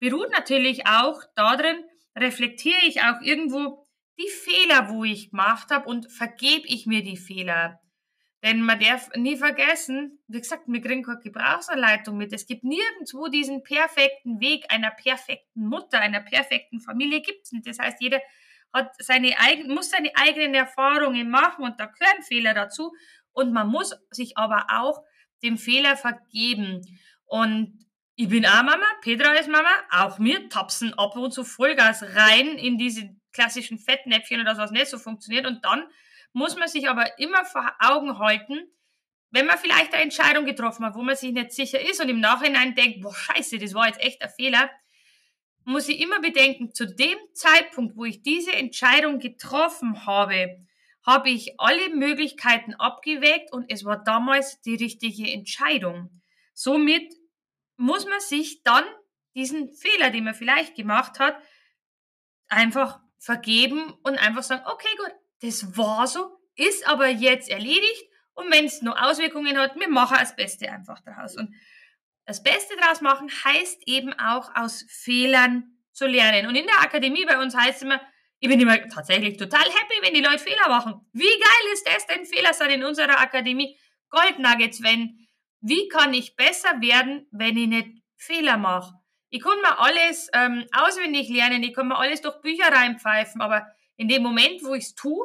beruht 0.00 0.30
natürlich 0.32 0.86
auch 0.86 1.22
darin, 1.36 1.84
reflektiere 2.16 2.80
ich 2.86 3.02
auch 3.02 3.20
irgendwo 3.22 3.86
die 4.18 4.28
Fehler, 4.28 4.90
wo 4.90 5.04
ich 5.04 5.30
gemacht 5.30 5.70
habe 5.70 5.88
und 5.88 6.10
vergebe 6.10 6.66
ich 6.66 6.86
mir 6.86 7.02
die 7.02 7.16
Fehler. 7.16 7.80
Denn 8.42 8.60
man 8.62 8.80
darf 8.80 9.08
nie 9.14 9.36
vergessen, 9.36 10.18
wie 10.26 10.40
gesagt, 10.40 10.64
wir 10.66 10.80
kriegen 10.80 11.04
keine 11.04 11.20
Gebrauchsanleitung 11.20 12.16
mit. 12.16 12.32
Es 12.32 12.46
gibt 12.46 12.64
nirgendwo 12.64 13.28
diesen 13.28 13.62
perfekten 13.62 14.40
Weg 14.40 14.64
einer 14.68 14.90
perfekten 14.90 15.68
Mutter, 15.68 16.00
einer 16.00 16.20
perfekten 16.20 16.80
Familie 16.80 17.20
gibt's 17.20 17.52
nicht. 17.52 17.68
Das 17.68 17.78
heißt, 17.78 18.00
jeder 18.00 18.20
hat 18.72 18.90
seine 18.98 19.38
eigenen, 19.38 19.74
muss 19.74 19.90
seine 19.90 20.10
eigenen 20.16 20.54
Erfahrungen 20.54 21.30
machen 21.30 21.64
und 21.64 21.78
da 21.78 21.86
gehören 21.86 22.22
Fehler 22.22 22.52
dazu. 22.52 22.92
Und 23.32 23.52
man 23.52 23.68
muss 23.68 23.96
sich 24.10 24.36
aber 24.36 24.66
auch 24.70 25.02
dem 25.42 25.58
Fehler 25.58 25.96
vergeben. 25.96 26.82
Und 27.24 27.86
ich 28.14 28.28
bin 28.28 28.46
auch 28.46 28.62
Mama, 28.62 28.86
Petra 29.02 29.32
ist 29.34 29.48
Mama, 29.48 29.70
auch 29.90 30.18
wir 30.18 30.48
tapsen 30.48 30.94
ab 30.94 31.16
und 31.16 31.32
zu 31.32 31.44
Vollgas 31.44 32.02
rein 32.14 32.58
in 32.58 32.78
diese 32.78 33.10
klassischen 33.32 33.78
Fettnäpfchen 33.78 34.40
oder 34.40 34.50
das, 34.50 34.58
was 34.58 34.70
nicht 34.70 34.88
so 34.88 34.98
funktioniert. 34.98 35.46
Und 35.46 35.64
dann 35.64 35.84
muss 36.32 36.56
man 36.56 36.68
sich 36.68 36.88
aber 36.88 37.18
immer 37.18 37.44
vor 37.44 37.72
Augen 37.80 38.18
halten, 38.18 38.70
wenn 39.30 39.46
man 39.46 39.58
vielleicht 39.58 39.94
eine 39.94 40.02
Entscheidung 40.02 40.44
getroffen 40.44 40.84
hat, 40.84 40.94
wo 40.94 41.02
man 41.02 41.16
sich 41.16 41.32
nicht 41.32 41.52
sicher 41.52 41.80
ist 41.80 42.02
und 42.02 42.10
im 42.10 42.20
Nachhinein 42.20 42.74
denkt, 42.74 43.00
boah, 43.00 43.14
scheiße, 43.14 43.58
das 43.58 43.74
war 43.74 43.86
jetzt 43.86 44.00
echt 44.00 44.22
ein 44.22 44.28
Fehler, 44.28 44.70
muss 45.64 45.88
ich 45.88 46.00
immer 46.00 46.20
bedenken, 46.20 46.74
zu 46.74 46.86
dem 46.86 47.16
Zeitpunkt, 47.32 47.96
wo 47.96 48.04
ich 48.04 48.22
diese 48.22 48.52
Entscheidung 48.52 49.18
getroffen 49.18 50.06
habe, 50.06 50.58
habe 51.04 51.30
ich 51.30 51.58
alle 51.58 51.90
Möglichkeiten 51.90 52.74
abgewägt 52.74 53.52
und 53.52 53.70
es 53.70 53.84
war 53.84 54.02
damals 54.02 54.60
die 54.60 54.76
richtige 54.76 55.30
Entscheidung. 55.30 56.10
Somit 56.54 57.12
muss 57.76 58.06
man 58.06 58.20
sich 58.20 58.62
dann 58.62 58.84
diesen 59.34 59.72
Fehler, 59.72 60.10
den 60.10 60.24
man 60.24 60.34
vielleicht 60.34 60.76
gemacht 60.76 61.18
hat, 61.18 61.36
einfach 62.48 63.00
vergeben 63.18 63.92
und 64.02 64.18
einfach 64.18 64.42
sagen, 64.42 64.64
okay, 64.66 64.94
gut, 64.98 65.12
das 65.40 65.76
war 65.76 66.06
so, 66.06 66.38
ist 66.54 66.86
aber 66.86 67.08
jetzt 67.08 67.48
erledigt 67.48 68.04
und 68.34 68.50
wenn 68.50 68.66
es 68.66 68.82
nur 68.82 69.02
Auswirkungen 69.02 69.58
hat, 69.58 69.74
wir 69.76 69.88
machen 69.88 70.16
das 70.18 70.36
Beste 70.36 70.70
einfach 70.70 71.00
daraus. 71.00 71.36
Und 71.36 71.54
das 72.24 72.42
Beste 72.42 72.76
daraus 72.76 73.00
machen 73.00 73.30
heißt 73.44 73.82
eben 73.86 74.12
auch 74.14 74.54
aus 74.54 74.84
Fehlern 74.88 75.78
zu 75.92 76.06
lernen. 76.06 76.46
Und 76.46 76.54
in 76.54 76.66
der 76.66 76.80
Akademie 76.80 77.24
bei 77.24 77.38
uns 77.38 77.56
heißt 77.56 77.76
es 77.76 77.82
immer, 77.82 78.00
ich 78.42 78.48
bin 78.48 78.58
immer 78.58 78.76
tatsächlich 78.88 79.36
total 79.36 79.62
happy, 79.62 79.94
wenn 80.02 80.14
die 80.14 80.20
Leute 80.20 80.40
Fehler 80.40 80.68
machen. 80.68 81.06
Wie 81.12 81.22
geil 81.22 81.72
ist 81.72 81.86
das 81.86 82.08
denn? 82.08 82.26
Fehler 82.26 82.52
sind 82.52 82.70
in 82.70 82.82
unserer 82.82 83.20
Akademie 83.20 83.78
Gold 84.10 84.40
Nuggets, 84.40 84.82
wenn, 84.82 85.28
wie 85.60 85.86
kann 85.86 86.12
ich 86.12 86.34
besser 86.34 86.80
werden, 86.80 87.28
wenn 87.30 87.56
ich 87.56 87.68
nicht 87.68 88.02
Fehler 88.16 88.56
mache? 88.56 88.94
Ich 89.28 89.40
kann 89.40 89.60
mir 89.60 89.78
alles 89.78 90.28
ähm, 90.32 90.66
auswendig 90.72 91.28
lernen, 91.28 91.62
ich 91.62 91.72
kann 91.72 91.86
mir 91.86 91.96
alles 91.96 92.20
durch 92.20 92.40
Bücher 92.40 92.66
reinpfeifen, 92.66 93.40
aber 93.40 93.64
in 93.96 94.08
dem 94.08 94.24
Moment, 94.24 94.64
wo 94.64 94.74
ich 94.74 94.86
es 94.86 94.94
tue, 94.96 95.24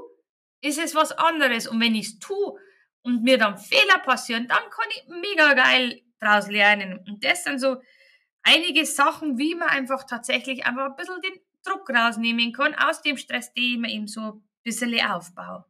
ist 0.62 0.78
es 0.78 0.94
was 0.94 1.12
anderes. 1.12 1.68
Und 1.68 1.82
wenn 1.82 1.96
ich 1.96 2.06
es 2.06 2.20
tue 2.20 2.54
und 3.02 3.24
mir 3.24 3.40
dann 3.40 3.58
Fehler 3.58 3.98
passieren, 4.06 4.48
dann 4.48 4.70
kann 4.70 4.90
ich 4.92 5.08
mega 5.08 5.56
geil 5.56 6.04
draus 6.20 6.50
lernen. 6.50 7.04
Und 7.08 7.26
das 7.26 7.44
sind 7.44 7.58
so 7.58 7.78
einige 8.44 8.86
Sachen, 8.86 9.40
wie 9.40 9.56
man 9.56 9.70
einfach 9.70 10.04
tatsächlich 10.04 10.68
einfach 10.68 10.86
ein 10.86 10.96
bisschen 10.96 11.20
den 11.22 11.47
Druck 11.68 11.90
rausnehmen 11.90 12.54
kann 12.54 12.76
aus 12.76 13.02
dem 13.02 13.18
Stress, 13.18 13.54
den 13.54 13.82
man 13.82 13.90
eben 13.90 14.08
so 14.08 14.22
ein 14.22 14.42
bisschen 14.64 15.00
aufbaut. 15.00 15.66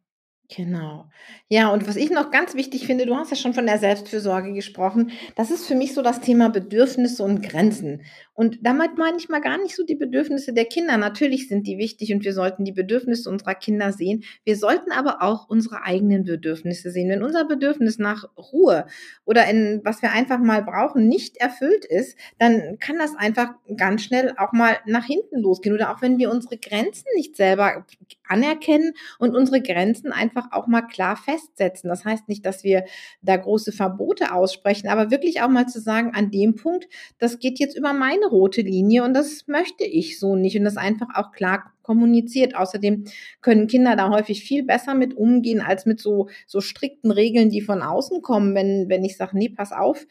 Genau. 0.50 1.10
Ja, 1.50 1.74
und 1.74 1.88
was 1.88 1.98
ich 1.98 2.10
noch 2.10 2.32
ganz 2.32 2.56
wichtig 2.56 2.86
finde, 2.86 3.06
du 3.06 3.16
hast 3.16 3.32
ja 3.32 3.36
schon 3.36 3.54
von 3.54 3.66
der 3.66 3.80
Selbstfürsorge 3.80 4.54
gesprochen. 4.54 5.12
Das 5.36 5.51
ist 5.51 5.68
für 5.68 5.75
mich 5.75 5.94
so 5.94 6.01
das 6.01 6.22
Thema 6.22 6.50
Bedürfnisse 6.50 7.22
und 7.24 7.42
Grenzen. 7.42 8.04
Und 8.38 8.60
damit 8.62 9.00
meine 9.00 9.17
ich 9.17 9.29
mal 9.29 9.41
gar 9.41 9.58
nicht 9.58 9.75
so 9.75 9.84
die 9.84 9.96
Bedürfnisse 9.96 10.53
der 10.53 10.65
Kinder. 10.65 10.96
Natürlich 10.98 11.48
sind 11.48 11.65
die 11.65 11.79
wichtig 11.79 12.13
und 12.13 12.24
wir 12.24 12.34
sollten 12.34 12.65
die 12.65 12.72
Bedürfnisse 12.72 13.32
unserer 13.32 13.56
Kinder 13.56 13.91
sehen. 13.91 14.24
Wir 14.44 14.56
sollten 14.56 14.91
aber 14.91 15.24
auch 15.24 15.50
unsere 15.50 15.82
eigenen 15.82 16.24
Bedürfnisse 16.24 16.91
sehen. 16.91 17.10
Wenn 17.10 17.24
unser 17.24 17.46
Bedürfnis 17.46 17.98
nach 17.98 18.25
Ruhe 18.38 18.86
oder 19.25 19.48
in 19.50 19.82
was 19.84 20.03
wir 20.03 20.12
einfach 20.12 20.38
mal 20.38 20.62
brauchen 20.62 21.08
nicht 21.08 21.38
erfüllt 21.38 21.84
ist, 21.84 22.15
dann 22.38 22.77
kann 22.79 23.00
das 23.00 23.15
einfach 23.15 23.56
ganz 23.75 24.03
schnell 24.03 24.36
auch 24.38 24.51
mal 24.53 24.77
nach 24.86 25.06
hinten 25.06 25.39
losgehen. 25.39 25.74
Oder 25.74 25.91
auch 25.91 26.03
wenn 26.03 26.20
wir 26.20 26.29
unsere 26.29 26.60
Grenzen 26.60 27.08
nicht 27.15 27.36
selber 27.36 27.88
anerkennen 28.27 28.94
und 29.17 29.36
unsere 29.36 29.63
Grenzen 29.63 30.12
einfach 30.12 30.51
auch 30.51 30.67
mal 30.67 30.84
klar 30.84 31.17
festsetzen. 31.17 31.89
Das 31.89 32.06
heißt 32.06 32.27
nicht, 32.29 32.46
dass 32.46 32.63
wir 32.63 32.86
da 33.24 33.36
große 33.36 33.72
Verbote 33.72 34.32
aussprechen, 34.32 34.89
aber 34.89 35.10
wirklich 35.10 35.41
auch 35.41 35.50
mal 35.50 35.65
zu 35.65 35.82
sagen, 35.82 36.12
an 36.13 36.29
dem 36.29 36.53
Punkt, 36.53 36.88
das 37.17 37.39
geht 37.39 37.58
jetzt 37.58 37.75
über 37.75 37.94
meine 37.94 38.26
rote 38.27 38.62
Linie 38.62 39.03
und 39.03 39.13
das 39.13 39.48
möchte 39.48 39.84
ich 39.84 40.19
so 40.19 40.36
nicht 40.36 40.57
und 40.57 40.63
das 40.63 40.77
einfach 40.77 41.07
auch 41.15 41.31
klar 41.31 41.74
kommuniziert. 41.81 42.55
Außerdem 42.55 43.05
können 43.41 43.67
Kinder 43.67 43.96
da 43.96 44.10
häufig 44.10 44.43
viel 44.43 44.63
besser 44.63 44.93
mit 44.93 45.15
umgehen 45.15 45.62
als 45.62 45.86
mit 45.86 46.00
so, 46.00 46.29
so 46.46 46.62
strikten 46.62 47.12
Regeln, 47.12 47.50
die 47.50 47.62
von 47.62 47.81
außen 47.81 48.22
kommen, 48.22 48.55
wenn, 48.55 48.89
wenn 48.89 49.03
ich 49.03 49.17
sage, 49.17 49.38
nee, 49.38 49.50
pass 49.50 49.72
auf, 49.72 50.05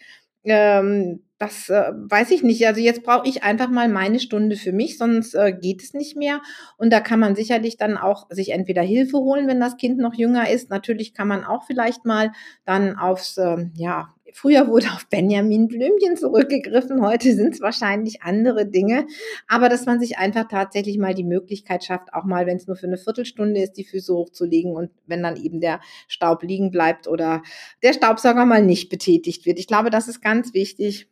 ähm, 0.45 1.23
das 1.39 1.69
äh, 1.69 1.93
weiß 1.95 2.31
ich 2.31 2.43
nicht. 2.43 2.67
Also 2.67 2.81
jetzt 2.81 3.03
brauche 3.03 3.29
ich 3.29 3.43
einfach 3.43 3.69
mal 3.69 3.89
meine 3.89 4.21
Stunde 4.21 4.57
für 4.57 4.73
mich, 4.73 4.97
sonst 4.97 5.35
äh, 5.35 5.53
geht 5.53 5.83
es 5.83 5.93
nicht 5.93 6.17
mehr. 6.17 6.41
Und 6.79 6.93
da 6.93 7.01
kann 7.01 7.21
man 7.21 7.37
sicherlich 7.37 7.77
dann 7.77 7.99
auch 7.99 8.27
sich 8.31 8.51
entweder 8.53 8.83
Hilfe 8.83 9.19
holen, 9.19 9.49
wenn 9.49 9.61
das 9.61 9.77
Kind 9.77 9.99
noch 9.99 10.15
jünger 10.15 10.49
ist. 10.49 10.71
Natürlich 10.71 11.13
kann 11.13 11.29
man 11.29 11.45
auch 11.45 11.65
vielleicht 11.65 12.05
mal 12.07 12.33
dann 12.65 12.97
aufs, 12.97 13.37
äh, 13.37 13.67
ja, 13.75 14.15
Früher 14.39 14.69
wurde 14.69 14.89
auf 14.89 15.07
Benjamin 15.09 15.67
Blümchen 15.67 16.15
zurückgegriffen, 16.15 17.01
heute 17.01 17.35
sind 17.35 17.55
es 17.55 17.63
wahrscheinlich 17.63 18.21
andere 18.21 18.67
Dinge. 18.67 19.07
Aber 19.49 19.71
dass 19.71 19.87
man 19.87 19.99
sich 19.99 20.19
einfach 20.19 20.47
tatsächlich 20.47 20.99
mal 20.99 21.15
die 21.15 21.25
Möglichkeit 21.25 21.85
schafft, 21.85 22.13
auch 22.13 22.25
mal, 22.25 22.45
wenn 22.45 22.59
es 22.59 22.67
nur 22.67 22.77
für 22.77 22.87
eine 22.87 22.99
Viertelstunde 22.99 23.63
ist, 23.63 23.79
die 23.79 23.85
Füße 23.85 24.13
hochzulegen 24.13 24.77
und 24.77 24.91
wenn 25.07 25.23
dann 25.23 25.37
eben 25.43 25.63
der 25.63 25.81
Staub 26.07 26.43
liegen 26.43 26.71
bleibt 26.71 27.09
oder 27.09 27.43
der 27.83 27.95
Staubsauger 27.95 28.45
mal 28.45 28.63
nicht 28.63 28.91
betätigt 28.91 29.47
wird. 29.47 29.59
Ich 29.59 29.69
glaube, 29.69 29.89
das 29.89 30.07
ist 30.07 30.21
ganz 30.21 30.53
wichtig. 30.53 31.09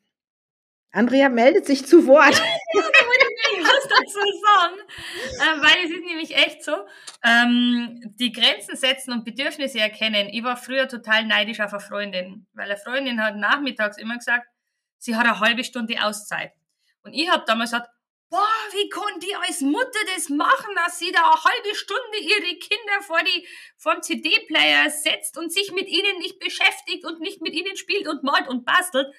Andrea 0.92 1.30
meldet 1.30 1.64
sich 1.64 1.86
zu 1.86 2.06
Wort. 2.06 2.42
sagen, 4.54 4.76
äh, 4.78 5.62
weil 5.62 5.84
es 5.84 5.90
ist 5.90 6.04
nämlich 6.04 6.36
echt 6.36 6.64
so, 6.64 6.72
ähm, 7.22 8.00
die 8.18 8.32
Grenzen 8.32 8.76
setzen 8.76 9.12
und 9.12 9.24
Bedürfnisse 9.24 9.80
erkennen. 9.80 10.28
Ich 10.30 10.42
war 10.44 10.56
früher 10.56 10.88
total 10.88 11.24
neidisch 11.24 11.60
auf 11.60 11.72
eine 11.72 11.80
Freundin, 11.80 12.46
weil 12.52 12.70
eine 12.70 12.76
Freundin 12.76 13.22
hat 13.22 13.36
nachmittags 13.36 13.98
immer 13.98 14.16
gesagt, 14.16 14.46
sie 14.98 15.16
hat 15.16 15.26
eine 15.26 15.40
halbe 15.40 15.64
Stunde 15.64 16.02
Auszeit. 16.02 16.52
Und 17.02 17.12
ich 17.12 17.30
habe 17.30 17.44
damals 17.46 17.70
gesagt, 17.70 17.90
boah, 18.30 18.40
wie 18.72 18.88
kann 18.88 19.20
die 19.20 19.34
als 19.36 19.60
Mutter 19.60 20.00
das 20.14 20.28
machen, 20.28 20.74
dass 20.74 20.98
sie 20.98 21.12
da 21.12 21.20
eine 21.20 21.44
halbe 21.44 21.74
Stunde 21.74 22.18
ihre 22.20 22.58
Kinder 22.58 23.02
vor 23.02 23.20
die 23.22 23.46
vom 23.76 24.02
CD-Player 24.02 24.90
setzt 24.90 25.36
und 25.38 25.52
sich 25.52 25.72
mit 25.72 25.88
ihnen 25.88 26.18
nicht 26.18 26.38
beschäftigt 26.38 27.04
und 27.04 27.20
nicht 27.20 27.42
mit 27.42 27.54
ihnen 27.54 27.76
spielt 27.76 28.08
und 28.08 28.22
malt 28.22 28.48
und 28.48 28.64
bastelt 28.64 29.14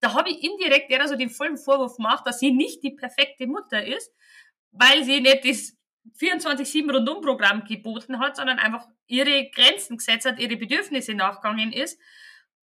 da 0.00 0.14
habe 0.14 0.30
ich 0.30 0.42
indirekt 0.42 0.90
eher 0.90 1.08
so 1.08 1.16
den 1.16 1.30
vollen 1.30 1.58
Vorwurf 1.58 1.96
gemacht, 1.96 2.26
dass 2.26 2.38
sie 2.38 2.52
nicht 2.52 2.82
die 2.82 2.92
perfekte 2.92 3.46
Mutter 3.46 3.84
ist, 3.84 4.12
weil 4.72 5.04
sie 5.04 5.20
nicht 5.20 5.44
das 5.44 5.76
24-7 6.20 6.90
Rundum-Programm 6.92 7.64
geboten 7.64 8.18
hat, 8.18 8.36
sondern 8.36 8.58
einfach 8.58 8.86
ihre 9.06 9.50
Grenzen 9.50 9.96
gesetzt 9.98 10.26
hat, 10.26 10.38
ihre 10.38 10.56
Bedürfnisse 10.56 11.14
nachgegangen 11.14 11.72
ist. 11.72 11.98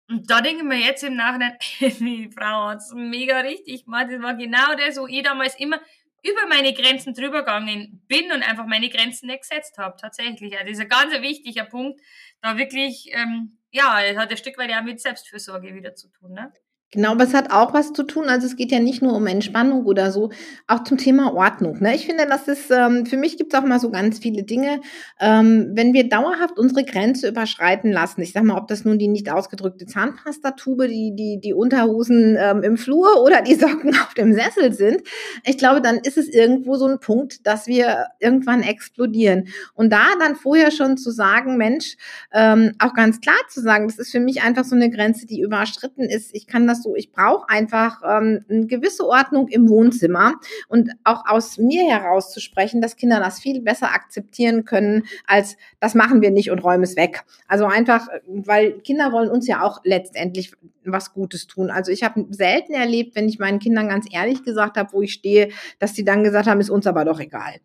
Und 0.07 0.29
da 0.29 0.41
denke 0.41 0.61
ich 0.61 0.67
mir 0.67 0.79
jetzt 0.79 1.03
im 1.03 1.15
Nachhinein, 1.15 1.57
die 1.79 2.29
Frau 2.31 2.69
hat's 2.69 2.93
mega 2.93 3.39
richtig 3.39 3.85
gemacht. 3.85 4.07
Das 4.09 4.21
war 4.21 4.35
genau 4.35 4.75
das, 4.75 4.97
wo 4.97 5.07
ich 5.07 5.23
damals 5.23 5.59
immer 5.59 5.79
über 6.21 6.47
meine 6.47 6.73
Grenzen 6.73 7.13
drüber 7.13 7.39
gegangen 7.39 8.03
bin 8.07 8.31
und 8.31 8.41
einfach 8.41 8.65
meine 8.65 8.89
Grenzen 8.89 9.27
nicht 9.27 9.41
gesetzt 9.41 9.77
habe. 9.77 9.95
Tatsächlich. 9.99 10.53
Also 10.53 10.65
das 10.65 10.77
ist 10.77 10.81
ein 10.81 10.89
ganz 10.89 11.13
wichtiger 11.21 11.65
Punkt, 11.65 12.01
da 12.41 12.57
wirklich, 12.57 13.09
ähm, 13.13 13.59
ja, 13.71 14.01
es 14.01 14.17
hat 14.17 14.31
ein 14.31 14.37
Stück 14.37 14.57
weit 14.57 14.71
ja 14.71 14.81
mit 14.81 14.99
Selbstfürsorge 14.99 15.73
wieder 15.75 15.95
zu 15.95 16.09
tun. 16.09 16.33
Ne? 16.33 16.51
Genau, 16.95 17.11
aber 17.11 17.25
es 17.25 17.33
hat 17.33 17.51
auch 17.51 17.73
was 17.73 17.91
zu 17.91 18.03
tun. 18.03 18.29
Also 18.29 18.47
es 18.47 18.55
geht 18.55 18.71
ja 18.71 18.79
nicht 18.79 19.01
nur 19.01 19.13
um 19.13 19.27
Entspannung 19.27 19.85
oder 19.85 20.11
so, 20.11 20.29
auch 20.65 20.85
zum 20.85 20.97
Thema 20.97 21.33
Ordnung. 21.33 21.77
Ne? 21.81 21.93
Ich 21.93 22.05
finde, 22.05 22.25
das 22.25 22.47
ist, 22.47 22.71
ähm, 22.71 23.05
für 23.05 23.17
mich 23.17 23.37
gibt 23.37 23.53
es 23.53 23.59
auch 23.59 23.65
mal 23.65 23.81
so 23.81 23.91
ganz 23.91 24.19
viele 24.19 24.43
Dinge, 24.43 24.79
ähm, 25.19 25.71
wenn 25.73 25.93
wir 25.93 26.07
dauerhaft 26.07 26.57
unsere 26.57 26.85
Grenze 26.85 27.27
überschreiten 27.27 27.91
lassen. 27.91 28.21
Ich 28.21 28.31
sag 28.31 28.45
mal, 28.45 28.57
ob 28.57 28.69
das 28.69 28.85
nun 28.85 28.97
die 28.97 29.09
nicht 29.09 29.29
ausgedrückte 29.29 29.85
Zahnpastatube, 29.85 30.87
die, 30.87 31.13
die, 31.13 31.41
die 31.43 31.53
Unterhosen 31.53 32.37
ähm, 32.39 32.63
im 32.63 32.77
Flur 32.77 33.21
oder 33.21 33.41
die 33.41 33.55
Socken 33.55 33.89
auf 33.89 34.13
dem 34.13 34.31
Sessel 34.31 34.71
sind. 34.71 35.01
Ich 35.43 35.57
glaube, 35.57 35.81
dann 35.81 35.97
ist 35.97 36.17
es 36.17 36.29
irgendwo 36.29 36.77
so 36.77 36.87
ein 36.87 37.01
Punkt, 37.01 37.45
dass 37.45 37.67
wir 37.67 38.05
irgendwann 38.21 38.63
explodieren. 38.63 39.49
Und 39.73 39.91
da 39.91 40.05
dann 40.21 40.37
vorher 40.37 40.71
schon 40.71 40.95
zu 40.95 41.11
sagen, 41.11 41.57
Mensch, 41.57 41.97
ähm, 42.31 42.71
auch 42.79 42.93
ganz 42.93 43.19
klar 43.19 43.35
zu 43.49 43.59
sagen, 43.59 43.89
das 43.89 43.99
ist 43.99 44.11
für 44.11 44.21
mich 44.21 44.43
einfach 44.43 44.63
so 44.63 44.77
eine 44.77 44.89
Grenze, 44.89 45.25
die 45.25 45.41
überschritten 45.41 46.03
ist. 46.03 46.33
Ich 46.33 46.47
kann 46.47 46.67
das 46.67 46.84
so, 46.85 46.95
ich 46.95 47.11
brauche 47.11 47.49
einfach 47.49 48.01
ähm, 48.03 48.45
eine 48.49 48.67
gewisse 48.67 49.05
Ordnung 49.05 49.47
im 49.49 49.67
Wohnzimmer 49.67 50.35
und 50.69 50.91
auch 51.03 51.25
aus 51.27 51.57
mir 51.57 51.83
heraus 51.83 52.31
zu 52.31 52.39
sprechen, 52.39 52.79
dass 52.79 52.95
Kinder 52.95 53.19
das 53.19 53.39
viel 53.39 53.61
besser 53.61 53.91
akzeptieren 53.91 54.63
können, 54.63 55.03
als 55.25 55.57
das 55.79 55.95
machen 55.95 56.21
wir 56.21 56.31
nicht 56.31 56.51
und 56.51 56.59
räumen 56.59 56.83
es 56.83 56.95
weg. 56.95 57.23
Also 57.47 57.65
einfach, 57.65 58.07
weil 58.27 58.79
Kinder 58.79 59.11
wollen 59.11 59.29
uns 59.29 59.47
ja 59.47 59.63
auch 59.63 59.81
letztendlich 59.83 60.53
was 60.85 61.13
Gutes 61.13 61.47
tun. 61.47 61.71
Also 61.71 61.91
ich 61.91 62.03
habe 62.03 62.25
selten 62.29 62.73
erlebt, 62.73 63.15
wenn 63.15 63.27
ich 63.27 63.39
meinen 63.39 63.59
Kindern 63.59 63.89
ganz 63.89 64.05
ehrlich 64.11 64.43
gesagt 64.43 64.77
habe, 64.77 64.93
wo 64.93 65.01
ich 65.01 65.13
stehe, 65.13 65.49
dass 65.79 65.95
sie 65.95 66.05
dann 66.05 66.23
gesagt 66.23 66.47
haben, 66.47 66.61
ist 66.61 66.69
uns 66.69 66.87
aber 66.87 67.03
doch 67.03 67.19
egal. 67.19 67.55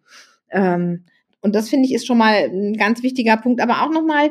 Ähm, 0.51 1.05
und 1.43 1.55
das 1.55 1.69
finde 1.69 1.87
ich 1.87 1.95
ist 1.95 2.07
schon 2.07 2.19
mal 2.19 2.35
ein 2.35 2.75
ganz 2.75 3.03
wichtiger 3.03 3.37
Punkt. 3.37 3.61
Aber 3.61 3.83
auch 3.83 3.91
nochmal 3.91 4.31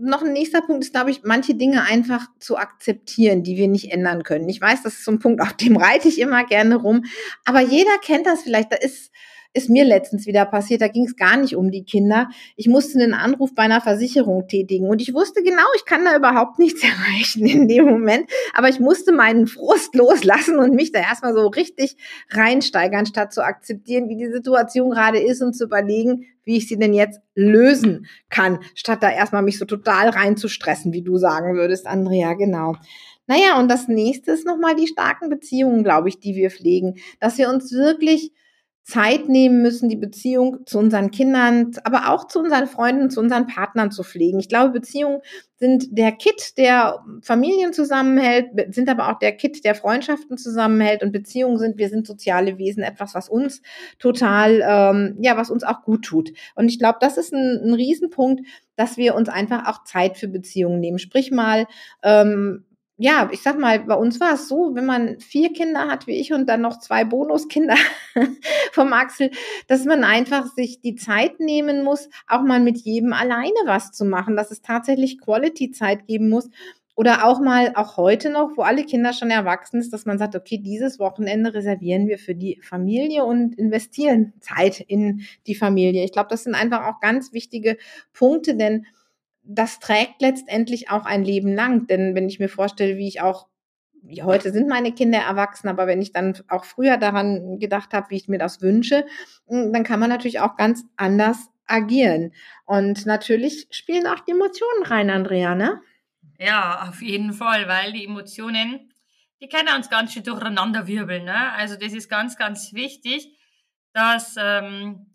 noch 0.00 0.22
ein 0.22 0.32
nächster 0.32 0.62
Punkt 0.62 0.84
ist, 0.84 0.92
glaube 0.92 1.10
ich, 1.10 1.22
manche 1.24 1.54
Dinge 1.54 1.82
einfach 1.82 2.26
zu 2.38 2.56
akzeptieren, 2.56 3.42
die 3.42 3.56
wir 3.56 3.68
nicht 3.68 3.92
ändern 3.92 4.22
können. 4.22 4.48
Ich 4.48 4.60
weiß, 4.60 4.82
das 4.82 4.94
ist 4.94 5.04
so 5.04 5.12
ein 5.12 5.18
Punkt, 5.18 5.40
auf 5.40 5.52
dem 5.54 5.76
reite 5.76 6.08
ich 6.08 6.20
immer 6.20 6.44
gerne 6.44 6.76
rum. 6.76 7.04
Aber 7.44 7.60
jeder 7.60 7.98
kennt 8.02 8.26
das 8.26 8.42
vielleicht. 8.42 8.72
Da 8.72 8.76
ist 8.76 9.10
ist 9.52 9.68
mir 9.68 9.84
letztens 9.84 10.26
wieder 10.26 10.44
passiert. 10.44 10.80
Da 10.80 10.88
ging 10.88 11.06
es 11.06 11.16
gar 11.16 11.36
nicht 11.36 11.56
um 11.56 11.70
die 11.70 11.84
Kinder. 11.84 12.28
Ich 12.56 12.68
musste 12.68 13.00
einen 13.00 13.14
Anruf 13.14 13.54
bei 13.54 13.64
einer 13.64 13.80
Versicherung 13.80 14.46
tätigen 14.46 14.88
und 14.88 15.02
ich 15.02 15.12
wusste 15.12 15.42
genau, 15.42 15.64
ich 15.76 15.84
kann 15.84 16.04
da 16.04 16.16
überhaupt 16.16 16.58
nichts 16.58 16.82
erreichen 16.84 17.46
in 17.46 17.66
dem 17.68 17.86
Moment. 17.86 18.30
Aber 18.54 18.68
ich 18.68 18.78
musste 18.78 19.12
meinen 19.12 19.46
Frust 19.46 19.94
loslassen 19.94 20.58
und 20.58 20.74
mich 20.74 20.92
da 20.92 21.00
erstmal 21.00 21.34
so 21.34 21.46
richtig 21.48 21.96
reinsteigern, 22.30 23.06
statt 23.06 23.32
zu 23.32 23.44
akzeptieren, 23.44 24.08
wie 24.08 24.16
die 24.16 24.30
Situation 24.30 24.90
gerade 24.90 25.18
ist 25.18 25.42
und 25.42 25.54
zu 25.54 25.64
überlegen, 25.64 26.26
wie 26.44 26.56
ich 26.56 26.68
sie 26.68 26.78
denn 26.78 26.94
jetzt 26.94 27.20
lösen 27.34 28.06
kann, 28.28 28.60
statt 28.74 29.02
da 29.02 29.10
erstmal 29.10 29.42
mich 29.42 29.58
so 29.58 29.64
total 29.64 30.08
reinzustressen, 30.08 30.92
wie 30.92 31.02
du 31.02 31.16
sagen 31.16 31.54
würdest, 31.54 31.86
Andrea, 31.86 32.34
genau. 32.34 32.76
Naja, 33.26 33.60
und 33.60 33.68
das 33.68 33.86
nächste 33.86 34.32
ist 34.32 34.46
nochmal 34.46 34.74
die 34.74 34.88
starken 34.88 35.28
Beziehungen, 35.28 35.84
glaube 35.84 36.08
ich, 36.08 36.18
die 36.18 36.34
wir 36.34 36.50
pflegen, 36.50 36.96
dass 37.20 37.38
wir 37.38 37.48
uns 37.48 37.70
wirklich 37.72 38.32
Zeit 38.90 39.28
nehmen 39.28 39.62
müssen, 39.62 39.88
die 39.88 39.96
Beziehung 39.96 40.66
zu 40.66 40.78
unseren 40.78 41.12
Kindern, 41.12 41.70
aber 41.84 42.10
auch 42.10 42.26
zu 42.26 42.40
unseren 42.40 42.66
Freunden, 42.66 43.08
zu 43.08 43.20
unseren 43.20 43.46
Partnern 43.46 43.92
zu 43.92 44.02
pflegen. 44.02 44.40
Ich 44.40 44.48
glaube, 44.48 44.72
Beziehungen 44.72 45.20
sind 45.56 45.96
der 45.96 46.10
Kit, 46.12 46.58
der 46.58 47.04
Familien 47.22 47.72
zusammenhält, 47.72 48.74
sind 48.74 48.88
aber 48.88 49.08
auch 49.08 49.18
der 49.20 49.32
Kit, 49.32 49.64
der 49.64 49.76
Freundschaften 49.76 50.38
zusammenhält. 50.38 51.04
Und 51.04 51.12
Beziehungen 51.12 51.58
sind, 51.58 51.78
wir 51.78 51.88
sind 51.88 52.06
soziale 52.06 52.58
Wesen, 52.58 52.82
etwas, 52.82 53.14
was 53.14 53.28
uns 53.28 53.62
total, 54.00 54.60
ähm, 54.66 55.18
ja, 55.20 55.36
was 55.36 55.50
uns 55.50 55.62
auch 55.62 55.82
gut 55.82 56.04
tut. 56.04 56.32
Und 56.56 56.68
ich 56.68 56.78
glaube, 56.78 56.98
das 57.00 57.16
ist 57.16 57.32
ein, 57.32 57.60
ein 57.62 57.74
Riesenpunkt, 57.74 58.44
dass 58.74 58.96
wir 58.96 59.14
uns 59.14 59.28
einfach 59.28 59.68
auch 59.68 59.84
Zeit 59.84 60.16
für 60.16 60.28
Beziehungen 60.28 60.80
nehmen. 60.80 60.98
Sprich 60.98 61.30
mal, 61.30 61.66
ähm, 62.02 62.64
ja, 63.02 63.30
ich 63.32 63.40
sag 63.40 63.58
mal, 63.58 63.80
bei 63.80 63.94
uns 63.94 64.20
war 64.20 64.34
es 64.34 64.46
so, 64.46 64.74
wenn 64.74 64.84
man 64.84 65.18
vier 65.20 65.54
Kinder 65.54 65.88
hat 65.88 66.06
wie 66.06 66.20
ich 66.20 66.34
und 66.34 66.46
dann 66.50 66.60
noch 66.60 66.80
zwei 66.80 67.02
Bonuskinder 67.04 67.76
vom 68.72 68.92
Axel, 68.92 69.30
dass 69.68 69.86
man 69.86 70.04
einfach 70.04 70.44
sich 70.54 70.82
die 70.82 70.96
Zeit 70.96 71.40
nehmen 71.40 71.82
muss, 71.82 72.10
auch 72.28 72.42
mal 72.42 72.60
mit 72.60 72.76
jedem 72.76 73.14
alleine 73.14 73.54
was 73.64 73.92
zu 73.92 74.04
machen, 74.04 74.36
dass 74.36 74.50
es 74.50 74.60
tatsächlich 74.60 75.18
Quality-Zeit 75.18 76.06
geben 76.08 76.28
muss. 76.28 76.50
Oder 76.94 77.24
auch 77.24 77.40
mal, 77.40 77.72
auch 77.74 77.96
heute 77.96 78.28
noch, 78.28 78.58
wo 78.58 78.62
alle 78.64 78.84
Kinder 78.84 79.14
schon 79.14 79.30
erwachsen 79.30 79.80
sind, 79.80 79.94
dass 79.94 80.04
man 80.04 80.18
sagt, 80.18 80.36
okay, 80.36 80.58
dieses 80.58 80.98
Wochenende 80.98 81.54
reservieren 81.54 82.06
wir 82.06 82.18
für 82.18 82.34
die 82.34 82.60
Familie 82.60 83.24
und 83.24 83.54
investieren 83.54 84.34
Zeit 84.40 84.78
in 84.78 85.22
die 85.46 85.54
Familie. 85.54 86.04
Ich 86.04 86.12
glaube, 86.12 86.28
das 86.28 86.44
sind 86.44 86.54
einfach 86.54 86.84
auch 86.84 87.00
ganz 87.00 87.32
wichtige 87.32 87.78
Punkte, 88.12 88.56
denn 88.56 88.84
das 89.42 89.80
trägt 89.80 90.20
letztendlich 90.20 90.90
auch 90.90 91.04
ein 91.04 91.24
Leben 91.24 91.54
lang. 91.54 91.86
Denn 91.86 92.14
wenn 92.14 92.28
ich 92.28 92.38
mir 92.38 92.48
vorstelle, 92.48 92.96
wie 92.96 93.08
ich 93.08 93.20
auch, 93.20 93.48
heute 94.22 94.52
sind 94.52 94.68
meine 94.68 94.92
Kinder 94.92 95.18
erwachsen, 95.18 95.68
aber 95.68 95.86
wenn 95.86 96.02
ich 96.02 96.12
dann 96.12 96.36
auch 96.48 96.64
früher 96.64 96.96
daran 96.96 97.58
gedacht 97.58 97.92
habe, 97.92 98.10
wie 98.10 98.16
ich 98.16 98.28
mir 98.28 98.38
das 98.38 98.62
wünsche, 98.62 99.06
hm, 99.48 99.72
dann 99.72 99.84
kann 99.84 100.00
man 100.00 100.10
natürlich 100.10 100.40
auch 100.40 100.56
ganz 100.56 100.84
anders 100.96 101.48
agieren. 101.66 102.32
Und 102.64 103.06
natürlich 103.06 103.66
spielen 103.70 104.06
auch 104.06 104.20
die 104.20 104.32
Emotionen 104.32 104.84
rein, 104.84 105.10
Andrea, 105.10 105.54
ne? 105.54 105.80
Ja, 106.38 106.88
auf 106.88 107.02
jeden 107.02 107.32
Fall, 107.32 107.68
weil 107.68 107.92
die 107.92 108.04
Emotionen, 108.04 108.92
die 109.42 109.48
können 109.48 109.68
uns 109.76 109.90
ganz 109.90 110.12
schön 110.12 110.24
durcheinander 110.24 110.86
wirbeln. 110.86 111.24
Ne? 111.24 111.52
Also 111.52 111.76
das 111.76 111.92
ist 111.92 112.08
ganz, 112.08 112.36
ganz 112.36 112.72
wichtig, 112.72 113.36
dass 113.92 114.36
ähm, 114.38 115.09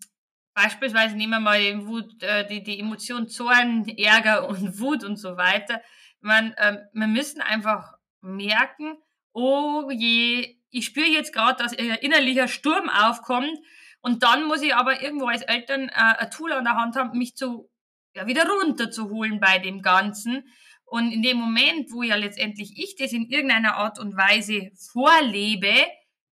beispielsweise 0.56 1.14
nehmen 1.16 1.34
wir 1.34 1.40
mal 1.40 1.86
Wut, 1.86 2.22
äh, 2.22 2.46
die, 2.48 2.62
die 2.62 2.80
Emotion 2.80 3.28
Zorn, 3.28 3.86
Ärger 3.88 4.48
und 4.48 4.78
Wut 4.80 5.04
und 5.04 5.16
so 5.16 5.36
weiter. 5.36 5.80
Man, 6.20 6.54
ähm, 6.58 6.78
wir 6.94 7.06
müssen 7.06 7.42
einfach 7.42 7.92
merken, 8.22 8.96
oh 9.32 9.90
je, 9.90 10.56
ich 10.70 10.86
spüre 10.86 11.06
jetzt 11.06 11.32
gerade, 11.32 11.62
dass 11.62 11.78
ein 11.78 11.90
innerlicher 12.00 12.48
Sturm 12.48 12.88
aufkommt 12.88 13.58
und 14.00 14.22
dann 14.22 14.44
muss 14.44 14.62
ich 14.62 14.74
aber 14.74 15.02
irgendwo 15.02 15.26
als 15.26 15.42
Eltern 15.42 15.90
äh, 15.90 15.92
ein 15.92 16.30
Tool 16.30 16.52
an 16.52 16.64
der 16.64 16.76
Hand 16.76 16.96
haben, 16.96 17.16
mich 17.16 17.36
zu 17.36 17.70
ja, 18.14 18.26
wieder 18.26 18.48
runterzuholen 18.48 19.38
bei 19.38 19.58
dem 19.58 19.82
Ganzen. 19.82 20.48
Und 20.86 21.12
in 21.12 21.22
dem 21.22 21.36
Moment, 21.36 21.92
wo 21.92 22.02
ja 22.02 22.16
letztendlich 22.16 22.78
ich 22.78 22.96
das 22.96 23.12
in 23.12 23.28
irgendeiner 23.28 23.74
Art 23.76 23.98
und 23.98 24.16
Weise 24.16 24.70
vorlebe, 24.90 25.74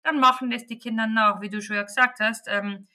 dann 0.04 0.20
machen 0.20 0.52
das 0.52 0.68
die 0.68 0.78
Kinder 0.78 1.08
nach, 1.08 1.42
wie 1.42 1.50
du 1.50 1.62
schon 1.62 1.78
ja 1.78 1.84
gesagt 1.84 2.20
hast. 2.20 2.48
Ähm, 2.48 2.88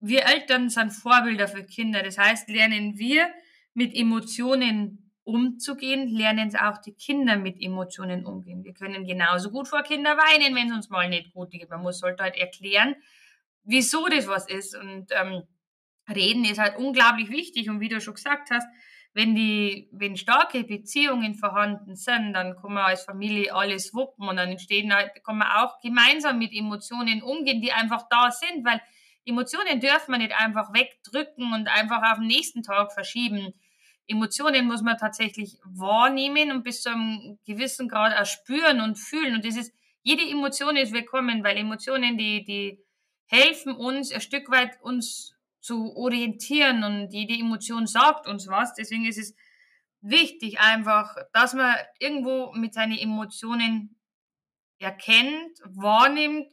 wir 0.00 0.26
Eltern 0.26 0.70
sind 0.70 0.92
Vorbilder 0.92 1.48
für 1.48 1.64
Kinder. 1.64 2.02
Das 2.02 2.18
heißt, 2.18 2.48
lernen 2.48 2.98
wir 2.98 3.28
mit 3.74 3.94
Emotionen 3.94 5.12
umzugehen, 5.24 6.08
lernen 6.08 6.54
auch 6.56 6.78
die 6.78 6.94
Kinder 6.94 7.36
mit 7.36 7.60
Emotionen 7.60 8.24
umgehen. 8.24 8.64
Wir 8.64 8.72
können 8.72 9.06
genauso 9.06 9.50
gut 9.50 9.68
vor 9.68 9.82
Kinder 9.82 10.16
weinen, 10.16 10.54
wenn 10.54 10.68
es 10.68 10.74
uns 10.74 10.88
mal 10.88 11.08
nicht 11.08 11.32
gut 11.32 11.50
geht. 11.50 11.68
Man 11.68 11.82
muss 11.82 12.02
halt 12.02 12.20
halt 12.20 12.36
erklären, 12.36 12.96
wieso 13.64 14.06
das 14.08 14.26
was 14.26 14.48
ist. 14.48 14.74
Und 14.74 15.08
ähm, 15.10 15.42
Reden 16.08 16.44
ist 16.44 16.58
halt 16.58 16.78
unglaublich 16.78 17.28
wichtig. 17.28 17.68
Und 17.68 17.80
wie 17.80 17.88
du 17.88 18.00
schon 18.00 18.14
gesagt 18.14 18.50
hast, 18.50 18.66
wenn 19.12 19.34
die, 19.34 19.88
wenn 19.92 20.16
starke 20.16 20.64
Beziehungen 20.64 21.34
vorhanden 21.34 21.94
sind, 21.96 22.32
dann 22.32 22.56
kann 22.56 22.72
man 22.72 22.84
als 22.84 23.04
Familie 23.04 23.54
alles 23.54 23.92
wuppen 23.92 24.28
und 24.28 24.36
dann 24.36 24.50
entstehen 24.50 24.94
halt, 24.94 25.10
kann 25.24 25.38
man 25.38 25.48
auch 25.48 25.80
gemeinsam 25.80 26.38
mit 26.38 26.52
Emotionen 26.52 27.22
umgehen, 27.22 27.60
die 27.60 27.72
einfach 27.72 28.08
da 28.08 28.30
sind, 28.30 28.64
weil 28.64 28.80
Emotionen 29.28 29.80
dürfen 29.80 30.10
man 30.10 30.20
nicht 30.20 30.32
einfach 30.32 30.72
wegdrücken 30.72 31.52
und 31.52 31.68
einfach 31.68 32.02
auf 32.10 32.18
den 32.18 32.26
nächsten 32.26 32.62
Tag 32.62 32.92
verschieben. 32.92 33.52
Emotionen 34.06 34.66
muss 34.66 34.80
man 34.80 34.96
tatsächlich 34.96 35.58
wahrnehmen 35.64 36.50
und 36.50 36.64
bis 36.64 36.82
zu 36.82 36.90
einem 36.90 37.38
gewissen 37.44 37.88
Grad 37.88 38.18
auch 38.18 38.24
spüren 38.24 38.80
und 38.80 38.96
fühlen. 38.96 39.34
Und 39.34 39.44
das 39.44 39.56
ist, 39.56 39.72
jede 40.02 40.22
Emotion 40.22 40.76
ist 40.76 40.94
willkommen, 40.94 41.44
weil 41.44 41.58
Emotionen, 41.58 42.16
die, 42.16 42.42
die 42.42 42.82
helfen 43.26 43.74
uns 43.74 44.10
ein 44.10 44.22
Stück 44.22 44.50
weit 44.50 44.80
uns 44.80 45.34
zu 45.60 45.94
orientieren 45.94 46.82
und 46.82 47.12
jede 47.12 47.34
Emotion 47.34 47.86
sagt 47.86 48.26
uns 48.26 48.48
was. 48.48 48.74
Deswegen 48.74 49.04
ist 49.04 49.18
es 49.18 49.34
wichtig 50.00 50.58
einfach, 50.60 51.14
dass 51.34 51.52
man 51.52 51.74
irgendwo 51.98 52.52
mit 52.54 52.72
seinen 52.72 52.96
Emotionen 52.96 54.00
erkennt, 54.78 55.58
wahrnimmt, 55.64 56.48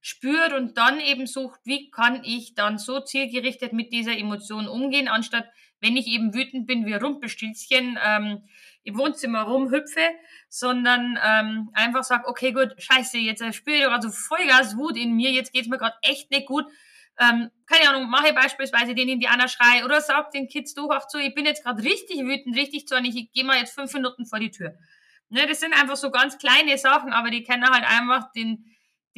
spürt 0.00 0.52
und 0.52 0.78
dann 0.78 1.00
eben 1.00 1.26
sucht, 1.26 1.60
wie 1.64 1.90
kann 1.90 2.22
ich 2.24 2.54
dann 2.54 2.78
so 2.78 3.00
zielgerichtet 3.00 3.72
mit 3.72 3.92
dieser 3.92 4.16
Emotion 4.16 4.68
umgehen, 4.68 5.08
anstatt 5.08 5.48
wenn 5.80 5.96
ich 5.96 6.06
eben 6.06 6.34
wütend 6.34 6.66
bin 6.66 6.86
wie 6.86 6.94
Rumpelstilzchen 6.94 7.98
ähm, 8.04 8.48
im 8.84 8.98
Wohnzimmer 8.98 9.42
rumhüpfe, 9.42 10.00
sondern 10.48 11.18
ähm, 11.24 11.70
einfach 11.72 12.04
sag, 12.04 12.26
okay, 12.26 12.52
gut, 12.52 12.74
scheiße, 12.78 13.18
jetzt 13.18 13.42
spüre 13.54 13.76
ich 13.76 13.88
also 13.88 14.10
Vollgas 14.10 14.76
Wut 14.76 14.96
in 14.96 15.14
mir, 15.14 15.30
jetzt 15.30 15.52
geht's 15.52 15.68
mir 15.68 15.78
gerade 15.78 15.96
echt 16.02 16.30
nicht 16.30 16.46
gut, 16.46 16.64
ähm, 17.20 17.50
keine 17.66 17.90
Ahnung, 17.90 18.08
mache 18.08 18.32
beispielsweise 18.32 18.94
den 18.94 19.08
Indianerschrei 19.08 19.84
oder 19.84 20.00
sag 20.00 20.30
den 20.30 20.48
Kids 20.48 20.74
doch 20.74 20.88
auch 20.90 21.08
zu, 21.08 21.18
ich 21.18 21.34
bin 21.34 21.44
jetzt 21.44 21.64
gerade 21.64 21.82
richtig 21.82 22.20
wütend, 22.20 22.56
richtig 22.56 22.86
zornig, 22.86 23.16
ich 23.16 23.32
gehe 23.32 23.44
mal 23.44 23.58
jetzt 23.58 23.74
fünf 23.74 23.92
Minuten 23.92 24.24
vor 24.24 24.38
die 24.38 24.50
Tür. 24.50 24.74
Ne, 25.30 25.46
das 25.46 25.60
sind 25.60 25.74
einfach 25.74 25.96
so 25.96 26.10
ganz 26.10 26.38
kleine 26.38 26.78
Sachen, 26.78 27.12
aber 27.12 27.30
die 27.30 27.42
kennen 27.42 27.68
halt 27.68 27.84
einfach 27.84 28.32
den, 28.32 28.64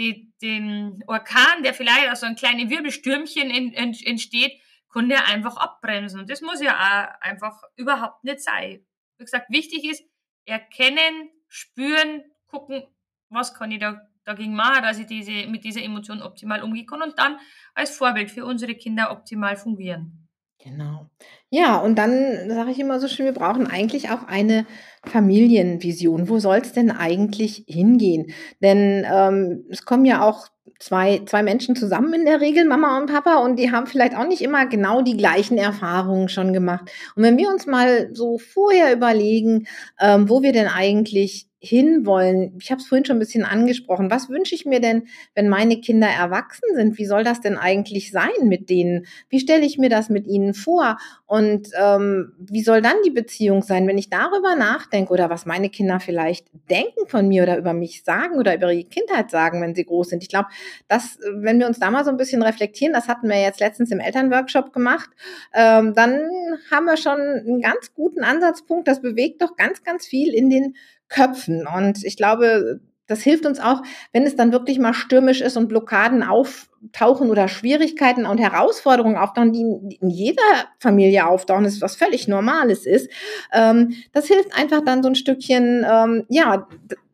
die, 0.00 0.32
den 0.40 1.04
Orkan, 1.06 1.62
der 1.62 1.74
vielleicht 1.74 2.10
aus 2.10 2.20
so 2.20 2.26
einem 2.26 2.36
kleinen 2.36 2.70
Wirbelstürmchen 2.70 3.50
in, 3.50 3.72
in, 3.72 3.94
entsteht, 4.04 4.60
kann 4.90 5.08
der 5.08 5.26
einfach 5.26 5.56
abbremsen. 5.56 6.20
Und 6.20 6.30
das 6.30 6.40
muss 6.40 6.60
ja 6.60 6.74
auch 6.74 7.20
einfach 7.20 7.62
überhaupt 7.76 8.24
nicht 8.24 8.40
sein. 8.40 8.84
Wie 9.18 9.24
gesagt, 9.24 9.50
wichtig 9.50 9.84
ist, 9.84 10.02
erkennen, 10.46 11.30
spüren, 11.48 12.24
gucken, 12.46 12.82
was 13.28 13.54
kann 13.54 13.70
ich 13.70 13.78
da 13.78 14.00
dagegen 14.24 14.54
machen, 14.54 14.82
dass 14.82 14.98
ich 14.98 15.06
diese, 15.06 15.46
mit 15.46 15.64
dieser 15.64 15.82
Emotion 15.82 16.22
optimal 16.22 16.62
umgehen 16.62 16.86
kann 16.86 17.02
und 17.02 17.18
dann 17.18 17.38
als 17.74 17.96
Vorbild 17.96 18.30
für 18.30 18.44
unsere 18.44 18.74
Kinder 18.74 19.10
optimal 19.10 19.56
fungieren. 19.56 20.28
Genau. 20.58 21.10
Ja, 21.52 21.78
und 21.78 21.96
dann 21.98 22.48
sage 22.48 22.70
ich 22.70 22.78
immer 22.78 23.00
so 23.00 23.08
schön, 23.08 23.26
wir 23.26 23.32
brauchen 23.32 23.66
eigentlich 23.66 24.10
auch 24.10 24.28
eine 24.28 24.66
Familienvision. 25.04 26.28
Wo 26.28 26.38
soll 26.38 26.58
es 26.58 26.72
denn 26.72 26.92
eigentlich 26.92 27.64
hingehen? 27.66 28.32
Denn 28.62 29.04
ähm, 29.12 29.64
es 29.68 29.84
kommen 29.84 30.04
ja 30.04 30.22
auch 30.22 30.46
zwei, 30.78 31.22
zwei 31.26 31.42
Menschen 31.42 31.74
zusammen 31.74 32.14
in 32.14 32.24
der 32.24 32.40
Regel, 32.40 32.64
Mama 32.64 32.98
und 32.98 33.10
Papa, 33.12 33.38
und 33.38 33.58
die 33.58 33.72
haben 33.72 33.88
vielleicht 33.88 34.16
auch 34.16 34.28
nicht 34.28 34.42
immer 34.42 34.66
genau 34.66 35.02
die 35.02 35.16
gleichen 35.16 35.58
Erfahrungen 35.58 36.28
schon 36.28 36.52
gemacht. 36.52 36.88
Und 37.16 37.24
wenn 37.24 37.36
wir 37.36 37.48
uns 37.48 37.66
mal 37.66 38.10
so 38.14 38.38
vorher 38.38 38.92
überlegen, 38.92 39.66
ähm, 40.00 40.28
wo 40.28 40.42
wir 40.42 40.52
denn 40.52 40.68
eigentlich 40.68 41.48
hinwollen. 41.62 42.56
Ich 42.60 42.70
habe 42.70 42.80
es 42.80 42.86
vorhin 42.88 43.04
schon 43.04 43.16
ein 43.16 43.20
bisschen 43.20 43.44
angesprochen. 43.44 44.10
Was 44.10 44.30
wünsche 44.30 44.54
ich 44.54 44.64
mir 44.64 44.80
denn, 44.80 45.08
wenn 45.34 45.48
meine 45.50 45.78
Kinder 45.80 46.08
erwachsen 46.08 46.74
sind? 46.74 46.96
Wie 46.96 47.04
soll 47.04 47.22
das 47.22 47.40
denn 47.42 47.58
eigentlich 47.58 48.10
sein 48.10 48.30
mit 48.48 48.70
denen? 48.70 49.06
Wie 49.28 49.40
stelle 49.40 49.66
ich 49.66 49.76
mir 49.76 49.90
das 49.90 50.08
mit 50.08 50.26
ihnen 50.26 50.54
vor? 50.54 50.96
Und 51.30 51.68
ähm, 51.80 52.32
wie 52.40 52.64
soll 52.64 52.82
dann 52.82 52.96
die 53.04 53.12
Beziehung 53.12 53.62
sein, 53.62 53.86
wenn 53.86 53.96
ich 53.96 54.10
darüber 54.10 54.56
nachdenke 54.56 55.12
oder 55.12 55.30
was 55.30 55.46
meine 55.46 55.70
Kinder 55.70 56.00
vielleicht 56.00 56.48
denken 56.68 57.06
von 57.06 57.28
mir 57.28 57.44
oder 57.44 57.56
über 57.56 57.72
mich 57.72 58.02
sagen 58.02 58.36
oder 58.36 58.56
über 58.56 58.72
ihre 58.72 58.88
Kindheit 58.88 59.30
sagen, 59.30 59.62
wenn 59.62 59.76
sie 59.76 59.84
groß 59.84 60.08
sind? 60.08 60.24
Ich 60.24 60.28
glaube, 60.28 60.48
dass, 60.88 61.20
wenn 61.32 61.60
wir 61.60 61.68
uns 61.68 61.78
da 61.78 61.88
mal 61.92 62.04
so 62.04 62.10
ein 62.10 62.16
bisschen 62.16 62.42
reflektieren, 62.42 62.92
das 62.92 63.06
hatten 63.06 63.28
wir 63.28 63.40
jetzt 63.40 63.60
letztens 63.60 63.92
im 63.92 64.00
Elternworkshop 64.00 64.72
gemacht, 64.72 65.08
ähm, 65.54 65.94
dann 65.94 66.20
haben 66.68 66.86
wir 66.86 66.96
schon 66.96 67.20
einen 67.20 67.60
ganz 67.60 67.94
guten 67.94 68.24
Ansatzpunkt. 68.24 68.88
Das 68.88 69.00
bewegt 69.00 69.40
doch 69.40 69.54
ganz, 69.54 69.84
ganz 69.84 70.08
viel 70.08 70.34
in 70.34 70.50
den 70.50 70.74
Köpfen. 71.08 71.64
Und 71.64 72.02
ich 72.02 72.16
glaube, 72.16 72.80
das 73.10 73.22
hilft 73.22 73.44
uns 73.44 73.58
auch, 73.58 73.82
wenn 74.12 74.24
es 74.24 74.36
dann 74.36 74.52
wirklich 74.52 74.78
mal 74.78 74.94
stürmisch 74.94 75.40
ist 75.40 75.56
und 75.56 75.68
Blockaden 75.68 76.22
auftauchen 76.22 77.28
oder 77.28 77.48
Schwierigkeiten 77.48 78.24
und 78.24 78.38
Herausforderungen 78.38 79.16
auftauchen, 79.16 79.52
die 79.52 79.96
in 80.00 80.08
jeder 80.08 80.42
Familie 80.78 81.26
auftauchen, 81.26 81.64
das 81.64 81.74
ist 81.74 81.82
was 81.82 81.96
völlig 81.96 82.28
Normales 82.28 82.86
ist. 82.86 83.10
Ähm, 83.52 83.94
das 84.12 84.26
hilft 84.26 84.56
einfach 84.56 84.82
dann 84.84 85.02
so 85.02 85.08
ein 85.08 85.16
Stückchen, 85.16 85.84
ähm, 85.90 86.24
ja, 86.28 86.68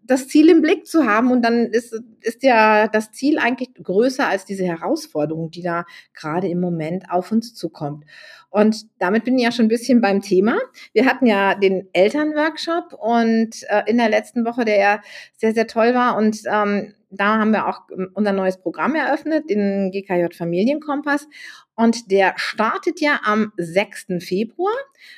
das 0.06 0.28
Ziel 0.28 0.48
im 0.50 0.62
Blick 0.62 0.86
zu 0.86 1.06
haben 1.06 1.32
und 1.32 1.42
dann 1.42 1.66
ist, 1.66 1.98
ist 2.20 2.42
ja 2.42 2.88
das 2.88 3.10
Ziel 3.12 3.38
eigentlich 3.38 3.74
größer 3.74 4.28
als 4.28 4.44
diese 4.44 4.64
Herausforderung, 4.64 5.50
die 5.50 5.62
da 5.62 5.84
gerade 6.14 6.48
im 6.48 6.60
Moment 6.60 7.10
auf 7.10 7.32
uns 7.32 7.54
zukommt. 7.54 8.04
Und 8.50 8.86
damit 8.98 9.24
bin 9.24 9.38
ich 9.38 9.44
ja 9.44 9.52
schon 9.52 9.66
ein 9.66 9.68
bisschen 9.68 10.00
beim 10.00 10.22
Thema. 10.22 10.58
Wir 10.92 11.06
hatten 11.06 11.26
ja 11.26 11.54
den 11.54 11.88
Elternworkshop 11.92 12.94
und 12.98 13.62
äh, 13.68 13.82
in 13.86 13.98
der 13.98 14.08
letzten 14.08 14.44
Woche, 14.44 14.64
der 14.64 14.78
ja 14.78 15.00
sehr, 15.36 15.52
sehr 15.52 15.66
toll 15.66 15.94
war 15.94 16.16
und 16.16 16.40
ähm, 16.50 16.94
da 17.10 17.38
haben 17.38 17.52
wir 17.52 17.68
auch 17.68 17.82
ähm, 17.92 18.10
unser 18.14 18.32
neues 18.32 18.58
Programm 18.58 18.94
eröffnet, 18.94 19.48
den 19.48 19.90
GKJ 19.90 20.34
Familienkompass. 20.36 21.28
Und 21.74 22.10
der 22.10 22.32
startet 22.36 23.00
ja 23.00 23.20
am 23.24 23.52
6. 23.58 24.06
Februar. 24.20 24.74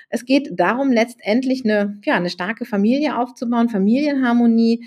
Es 0.09 0.25
geht 0.25 0.51
darum, 0.53 0.91
letztendlich 0.91 1.65
eine, 1.65 1.99
ja, 2.05 2.15
eine 2.15 2.31
starke 2.31 2.65
Familie 2.65 3.17
aufzubauen, 3.17 3.69
Familienharmonie, 3.69 4.85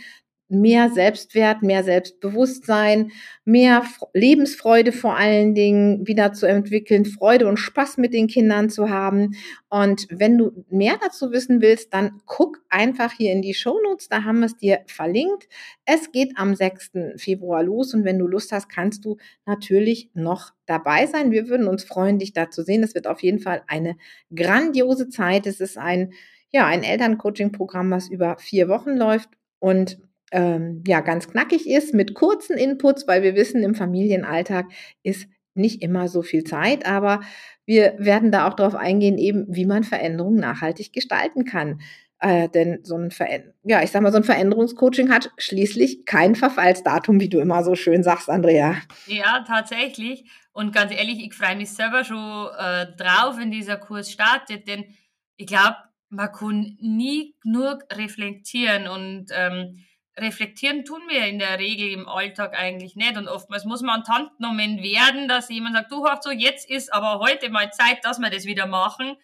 mehr 0.51 0.89
Selbstwert, 0.89 1.63
mehr 1.63 1.83
Selbstbewusstsein, 1.83 3.11
mehr 3.45 3.83
Lebensfreude 4.13 4.91
vor 4.91 5.15
allen 5.15 5.55
Dingen 5.55 6.05
wieder 6.05 6.33
zu 6.33 6.45
entwickeln, 6.45 7.05
Freude 7.05 7.47
und 7.47 7.57
Spaß 7.57 7.97
mit 7.97 8.13
den 8.13 8.27
Kindern 8.27 8.69
zu 8.69 8.89
haben. 8.89 9.35
Und 9.69 10.07
wenn 10.09 10.37
du 10.37 10.65
mehr 10.69 10.97
dazu 11.01 11.31
wissen 11.31 11.61
willst, 11.61 11.93
dann 11.93 12.21
guck 12.25 12.59
einfach 12.69 13.11
hier 13.11 13.31
in 13.31 13.41
die 13.41 13.53
Show 13.53 13.79
Notes, 13.83 14.09
da 14.09 14.23
haben 14.23 14.39
wir 14.39 14.47
es 14.47 14.57
dir 14.57 14.81
verlinkt. 14.87 15.47
Es 15.85 16.11
geht 16.11 16.33
am 16.35 16.55
6. 16.55 16.91
Februar 17.15 17.63
los 17.63 17.93
und 17.93 18.03
wenn 18.03 18.19
du 18.19 18.27
Lust 18.27 18.51
hast, 18.51 18.69
kannst 18.69 19.05
du 19.05 19.17
natürlich 19.45 20.09
noch 20.13 20.51
dabei 20.65 21.07
sein. 21.07 21.31
Wir 21.31 21.47
würden 21.47 21.67
uns 21.67 21.83
freuen, 21.83 22.19
dich 22.19 22.33
da 22.33 22.49
zu 22.49 22.63
sehen. 22.63 22.83
Es 22.83 22.95
wird 22.95 23.07
auf 23.07 23.23
jeden 23.23 23.39
Fall 23.39 23.63
eine 23.67 23.95
grandiose 24.33 25.09
Zeit. 25.09 25.47
Es 25.47 25.59
ist 25.59 25.77
ein 25.77 26.13
ja, 26.51 26.65
ein 26.67 26.83
Elterncoaching-Programm, 26.83 27.91
was 27.91 28.09
über 28.09 28.37
vier 28.37 28.67
Wochen 28.67 28.97
läuft 28.97 29.29
und 29.59 29.99
ähm, 30.31 30.83
ja 30.87 31.01
ganz 31.01 31.27
knackig 31.27 31.69
ist 31.69 31.93
mit 31.93 32.13
kurzen 32.13 32.57
Inputs, 32.57 33.07
weil 33.07 33.21
wir 33.23 33.35
wissen, 33.35 33.63
im 33.63 33.75
Familienalltag 33.75 34.65
ist 35.03 35.27
nicht 35.53 35.81
immer 35.81 36.07
so 36.07 36.21
viel 36.21 36.43
Zeit, 36.43 36.85
aber 36.85 37.21
wir 37.65 37.95
werden 37.97 38.31
da 38.31 38.47
auch 38.47 38.53
darauf 38.53 38.75
eingehen, 38.75 39.17
eben 39.17 39.45
wie 39.49 39.65
man 39.65 39.83
Veränderungen 39.83 40.39
nachhaltig 40.39 40.93
gestalten 40.93 41.45
kann. 41.45 41.81
Äh, 42.19 42.49
denn 42.49 42.81
so 42.83 42.95
ein 42.95 43.09
Ver 43.09 43.27
ja, 43.63 43.81
ich 43.81 43.89
sag 43.89 44.03
mal, 44.03 44.11
so 44.11 44.17
ein 44.17 44.23
Veränderungscoaching 44.23 45.11
hat 45.11 45.31
schließlich 45.37 46.05
kein 46.05 46.35
Verfallsdatum, 46.35 47.19
wie 47.19 47.29
du 47.29 47.39
immer 47.39 47.63
so 47.63 47.73
schön 47.73 48.03
sagst, 48.03 48.29
Andrea. 48.29 48.75
Ja, 49.07 49.43
tatsächlich. 49.47 50.29
Und 50.53 50.71
ganz 50.71 50.91
ehrlich, 50.91 51.25
ich 51.25 51.33
freue 51.33 51.55
mich 51.55 51.71
selber 51.71 52.03
schon 52.03 52.49
äh, 52.59 52.85
drauf, 52.95 53.37
wenn 53.39 53.49
dieser 53.49 53.77
Kurs 53.77 54.11
startet, 54.11 54.67
denn 54.67 54.85
ich 55.37 55.47
glaube, 55.47 55.77
man 56.09 56.31
kann 56.31 56.77
nie 56.79 57.35
genug 57.41 57.85
reflektieren 57.91 58.87
und 58.87 59.27
ähm, 59.33 59.83
reflektieren 60.17 60.85
tun 60.85 61.01
wir 61.07 61.25
in 61.25 61.39
der 61.39 61.59
Regel 61.59 61.91
im 61.91 62.07
Alltag 62.07 62.53
eigentlich 62.57 62.95
nicht. 62.95 63.17
Und 63.17 63.27
oftmals 63.27 63.65
muss 63.65 63.81
man 63.81 64.03
genommen 64.37 64.83
werden, 64.83 65.27
dass 65.27 65.49
jemand 65.49 65.75
sagt, 65.75 65.91
du 65.91 66.05
hast 66.05 66.23
so, 66.23 66.31
jetzt 66.31 66.69
ist 66.69 66.93
aber 66.93 67.19
heute 67.19 67.49
mal 67.49 67.71
Zeit, 67.71 68.03
dass 68.03 68.19
wir 68.19 68.29
das 68.29 68.45
wieder 68.45 68.65
machen. 68.65 69.15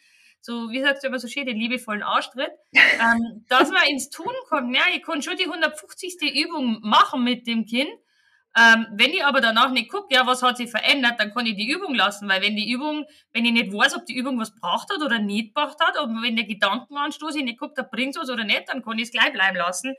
So, 0.41 0.69
wie 0.69 0.81
sagst 0.81 1.03
du 1.03 1.07
immer 1.07 1.19
so 1.19 1.27
schön, 1.27 1.45
den 1.45 1.57
liebevollen 1.57 2.03
Arschtritt. 2.03 2.51
ähm, 2.73 3.45
dass 3.49 3.69
man 3.69 3.83
ins 3.89 4.09
Tun 4.09 4.33
kommt. 4.47 4.75
Ja, 4.75 4.83
ich 4.93 5.03
kann 5.03 5.21
schon 5.21 5.35
die 5.35 5.45
150. 5.45 6.21
Übung 6.45 6.79
machen 6.81 7.23
mit 7.23 7.47
dem 7.47 7.65
Kind. 7.65 7.89
Ähm, 8.57 8.87
wenn 8.91 9.11
ich 9.11 9.23
aber 9.23 9.39
danach 9.39 9.69
nicht 9.69 9.91
gucke, 9.91 10.15
ja, 10.15 10.25
was 10.25 10.41
hat 10.41 10.57
sich 10.57 10.71
verändert, 10.71 11.19
dann 11.19 11.31
kann 11.31 11.45
ich 11.45 11.55
die 11.55 11.69
Übung 11.69 11.93
lassen, 11.93 12.27
weil 12.27 12.41
wenn 12.41 12.55
die 12.55 12.71
Übung, 12.71 13.05
wenn 13.31 13.45
ich 13.45 13.51
nicht 13.51 13.71
weiß, 13.71 13.95
ob 13.95 14.05
die 14.07 14.15
Übung 14.15 14.39
was 14.39 14.55
braucht 14.55 14.89
hat 14.91 15.03
oder 15.03 15.19
nicht 15.19 15.53
braucht 15.53 15.79
hat, 15.79 15.99
und 15.99 16.23
wenn 16.23 16.35
der 16.35 16.45
Gedankenanstoß 16.45 17.35
ich 17.35 17.43
nicht 17.43 17.59
gucke, 17.59 17.75
da 17.75 17.83
bringt's 17.83 18.17
was 18.17 18.31
oder 18.31 18.45
nicht, 18.45 18.63
dann 18.67 18.81
kann 18.81 18.97
ich 18.97 19.05
es 19.05 19.11
gleich 19.11 19.31
bleiben 19.31 19.57
lassen. 19.57 19.93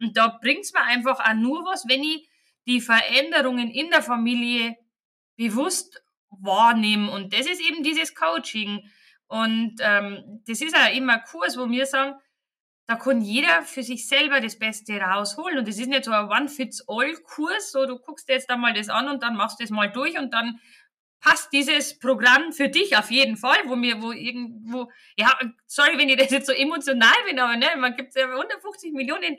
Und 0.00 0.16
da 0.16 0.38
bringt's 0.40 0.72
mir 0.72 0.82
einfach 0.82 1.20
auch 1.20 1.34
nur 1.34 1.64
was, 1.64 1.86
wenn 1.88 2.02
ich 2.02 2.28
die 2.66 2.80
Veränderungen 2.80 3.70
in 3.70 3.90
der 3.90 4.02
Familie 4.02 4.76
bewusst 5.36 6.02
wahrnehme. 6.30 7.10
Und 7.10 7.32
das 7.32 7.46
ist 7.46 7.60
eben 7.60 7.82
dieses 7.82 8.14
Coaching. 8.14 8.90
Und 9.26 9.76
ähm, 9.80 10.42
das 10.46 10.60
ist 10.60 10.76
ja 10.76 10.86
immer 10.88 11.14
ein 11.14 11.24
Kurs, 11.30 11.56
wo 11.56 11.68
wir 11.68 11.86
sagen, 11.86 12.14
da 12.86 12.96
kann 12.96 13.22
jeder 13.22 13.62
für 13.62 13.82
sich 13.82 14.06
selber 14.06 14.40
das 14.40 14.58
Beste 14.58 14.98
rausholen. 14.98 15.58
Und 15.58 15.68
das 15.68 15.78
ist 15.78 15.88
nicht 15.88 16.04
so 16.04 16.12
ein 16.12 16.28
One-Fits-All-Kurs, 16.28 17.72
so 17.72 17.86
du 17.86 17.98
guckst 17.98 18.28
jetzt 18.28 18.50
einmal 18.50 18.74
das 18.74 18.90
an 18.90 19.08
und 19.08 19.22
dann 19.22 19.36
machst 19.36 19.58
du 19.58 19.64
das 19.64 19.70
mal 19.70 19.90
durch 19.90 20.18
und 20.18 20.34
dann 20.34 20.60
passt 21.20 21.50
dieses 21.54 21.98
Programm 21.98 22.52
für 22.52 22.68
dich 22.68 22.98
auf 22.98 23.10
jeden 23.10 23.38
Fall, 23.38 23.56
wo 23.64 23.76
mir, 23.76 24.02
wo 24.02 24.12
irgendwo, 24.12 24.90
ja, 25.16 25.34
sorry, 25.66 25.96
wenn 25.96 26.10
ich 26.10 26.18
das 26.18 26.30
jetzt 26.30 26.46
so 26.46 26.52
emotional 26.52 27.14
bin, 27.26 27.38
aber 27.38 27.56
ne, 27.56 27.68
man 27.78 27.96
gibt 27.96 28.14
ja 28.14 28.26
150 28.28 28.92
Millionen 28.92 29.38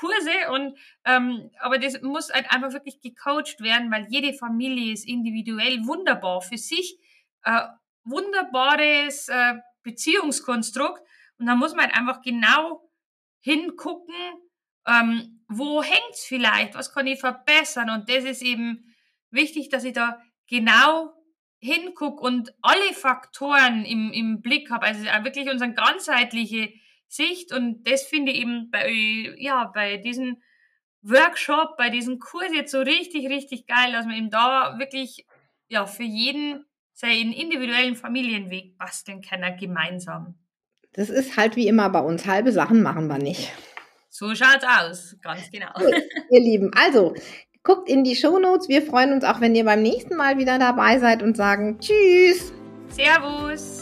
Kurse 0.00 0.50
und 0.50 0.78
ähm, 1.04 1.50
aber 1.60 1.78
das 1.78 2.00
muss 2.00 2.32
halt 2.32 2.50
einfach 2.50 2.72
wirklich 2.72 3.02
gecoacht 3.02 3.60
werden, 3.60 3.90
weil 3.90 4.06
jede 4.08 4.32
Familie 4.32 4.94
ist 4.94 5.06
individuell 5.06 5.86
wunderbar 5.86 6.40
für 6.40 6.56
sich, 6.56 6.98
äh, 7.44 7.66
wunderbares 8.04 9.28
äh, 9.28 9.54
Beziehungskonstrukt. 9.82 11.02
Und 11.38 11.46
da 11.46 11.54
muss 11.54 11.74
man 11.74 11.86
halt 11.86 11.96
einfach 11.96 12.22
genau 12.22 12.90
hingucken, 13.40 14.14
ähm, 14.86 15.42
wo 15.48 15.82
hängt's 15.82 16.24
vielleicht, 16.26 16.74
was 16.74 16.94
kann 16.94 17.06
ich 17.06 17.20
verbessern? 17.20 17.90
Und 17.90 18.08
das 18.08 18.24
ist 18.24 18.42
eben 18.42 18.94
wichtig, 19.30 19.68
dass 19.68 19.84
ich 19.84 19.92
da 19.92 20.18
genau 20.48 21.12
hinguck 21.58 22.22
und 22.22 22.54
alle 22.62 22.94
Faktoren 22.94 23.84
im, 23.84 24.12
im 24.12 24.40
Blick 24.40 24.70
habe, 24.70 24.86
also 24.86 25.04
wirklich 25.04 25.50
unsere 25.50 25.74
ganzheitliche 25.74 26.72
Sicht 27.10 27.52
und 27.52 27.82
das 27.84 28.02
finde 28.02 28.32
ich 28.32 28.38
eben 28.38 28.70
bei, 28.70 29.34
ja, 29.36 29.70
bei 29.74 29.96
diesem 29.96 30.40
Workshop, 31.02 31.76
bei 31.76 31.90
diesem 31.90 32.18
Kurs 32.18 32.52
jetzt 32.54 32.70
so 32.70 32.80
richtig, 32.80 33.28
richtig 33.28 33.66
geil, 33.66 33.92
dass 33.92 34.06
man 34.06 34.14
eben 34.14 34.30
da 34.30 34.78
wirklich, 34.78 35.26
ja, 35.68 35.86
für 35.86 36.04
jeden 36.04 36.64
seinen 36.92 37.32
individuellen 37.32 37.96
Familienweg 37.96 38.78
basteln 38.78 39.22
kann, 39.22 39.40
gemeinsam. 39.58 40.34
Das 40.92 41.08
ist 41.08 41.36
halt 41.36 41.56
wie 41.56 41.66
immer 41.66 41.88
bei 41.88 42.00
uns. 42.00 42.26
Halbe 42.26 42.52
Sachen 42.52 42.82
machen 42.82 43.08
wir 43.08 43.18
nicht. 43.18 43.52
So 44.08 44.34
schaut's 44.34 44.64
aus, 44.64 45.16
ganz 45.22 45.50
genau. 45.50 45.72
ihr 46.30 46.40
Lieben, 46.40 46.70
also 46.74 47.14
guckt 47.62 47.88
in 47.88 48.04
die 48.04 48.16
Shownotes. 48.16 48.68
Wir 48.68 48.82
freuen 48.82 49.12
uns 49.12 49.24
auch, 49.24 49.40
wenn 49.40 49.54
ihr 49.54 49.64
beim 49.64 49.82
nächsten 49.82 50.16
Mal 50.16 50.38
wieder 50.38 50.58
dabei 50.58 50.98
seid 50.98 51.22
und 51.22 51.36
sagen 51.36 51.78
Tschüss. 51.80 52.52
Servus. 52.88 53.79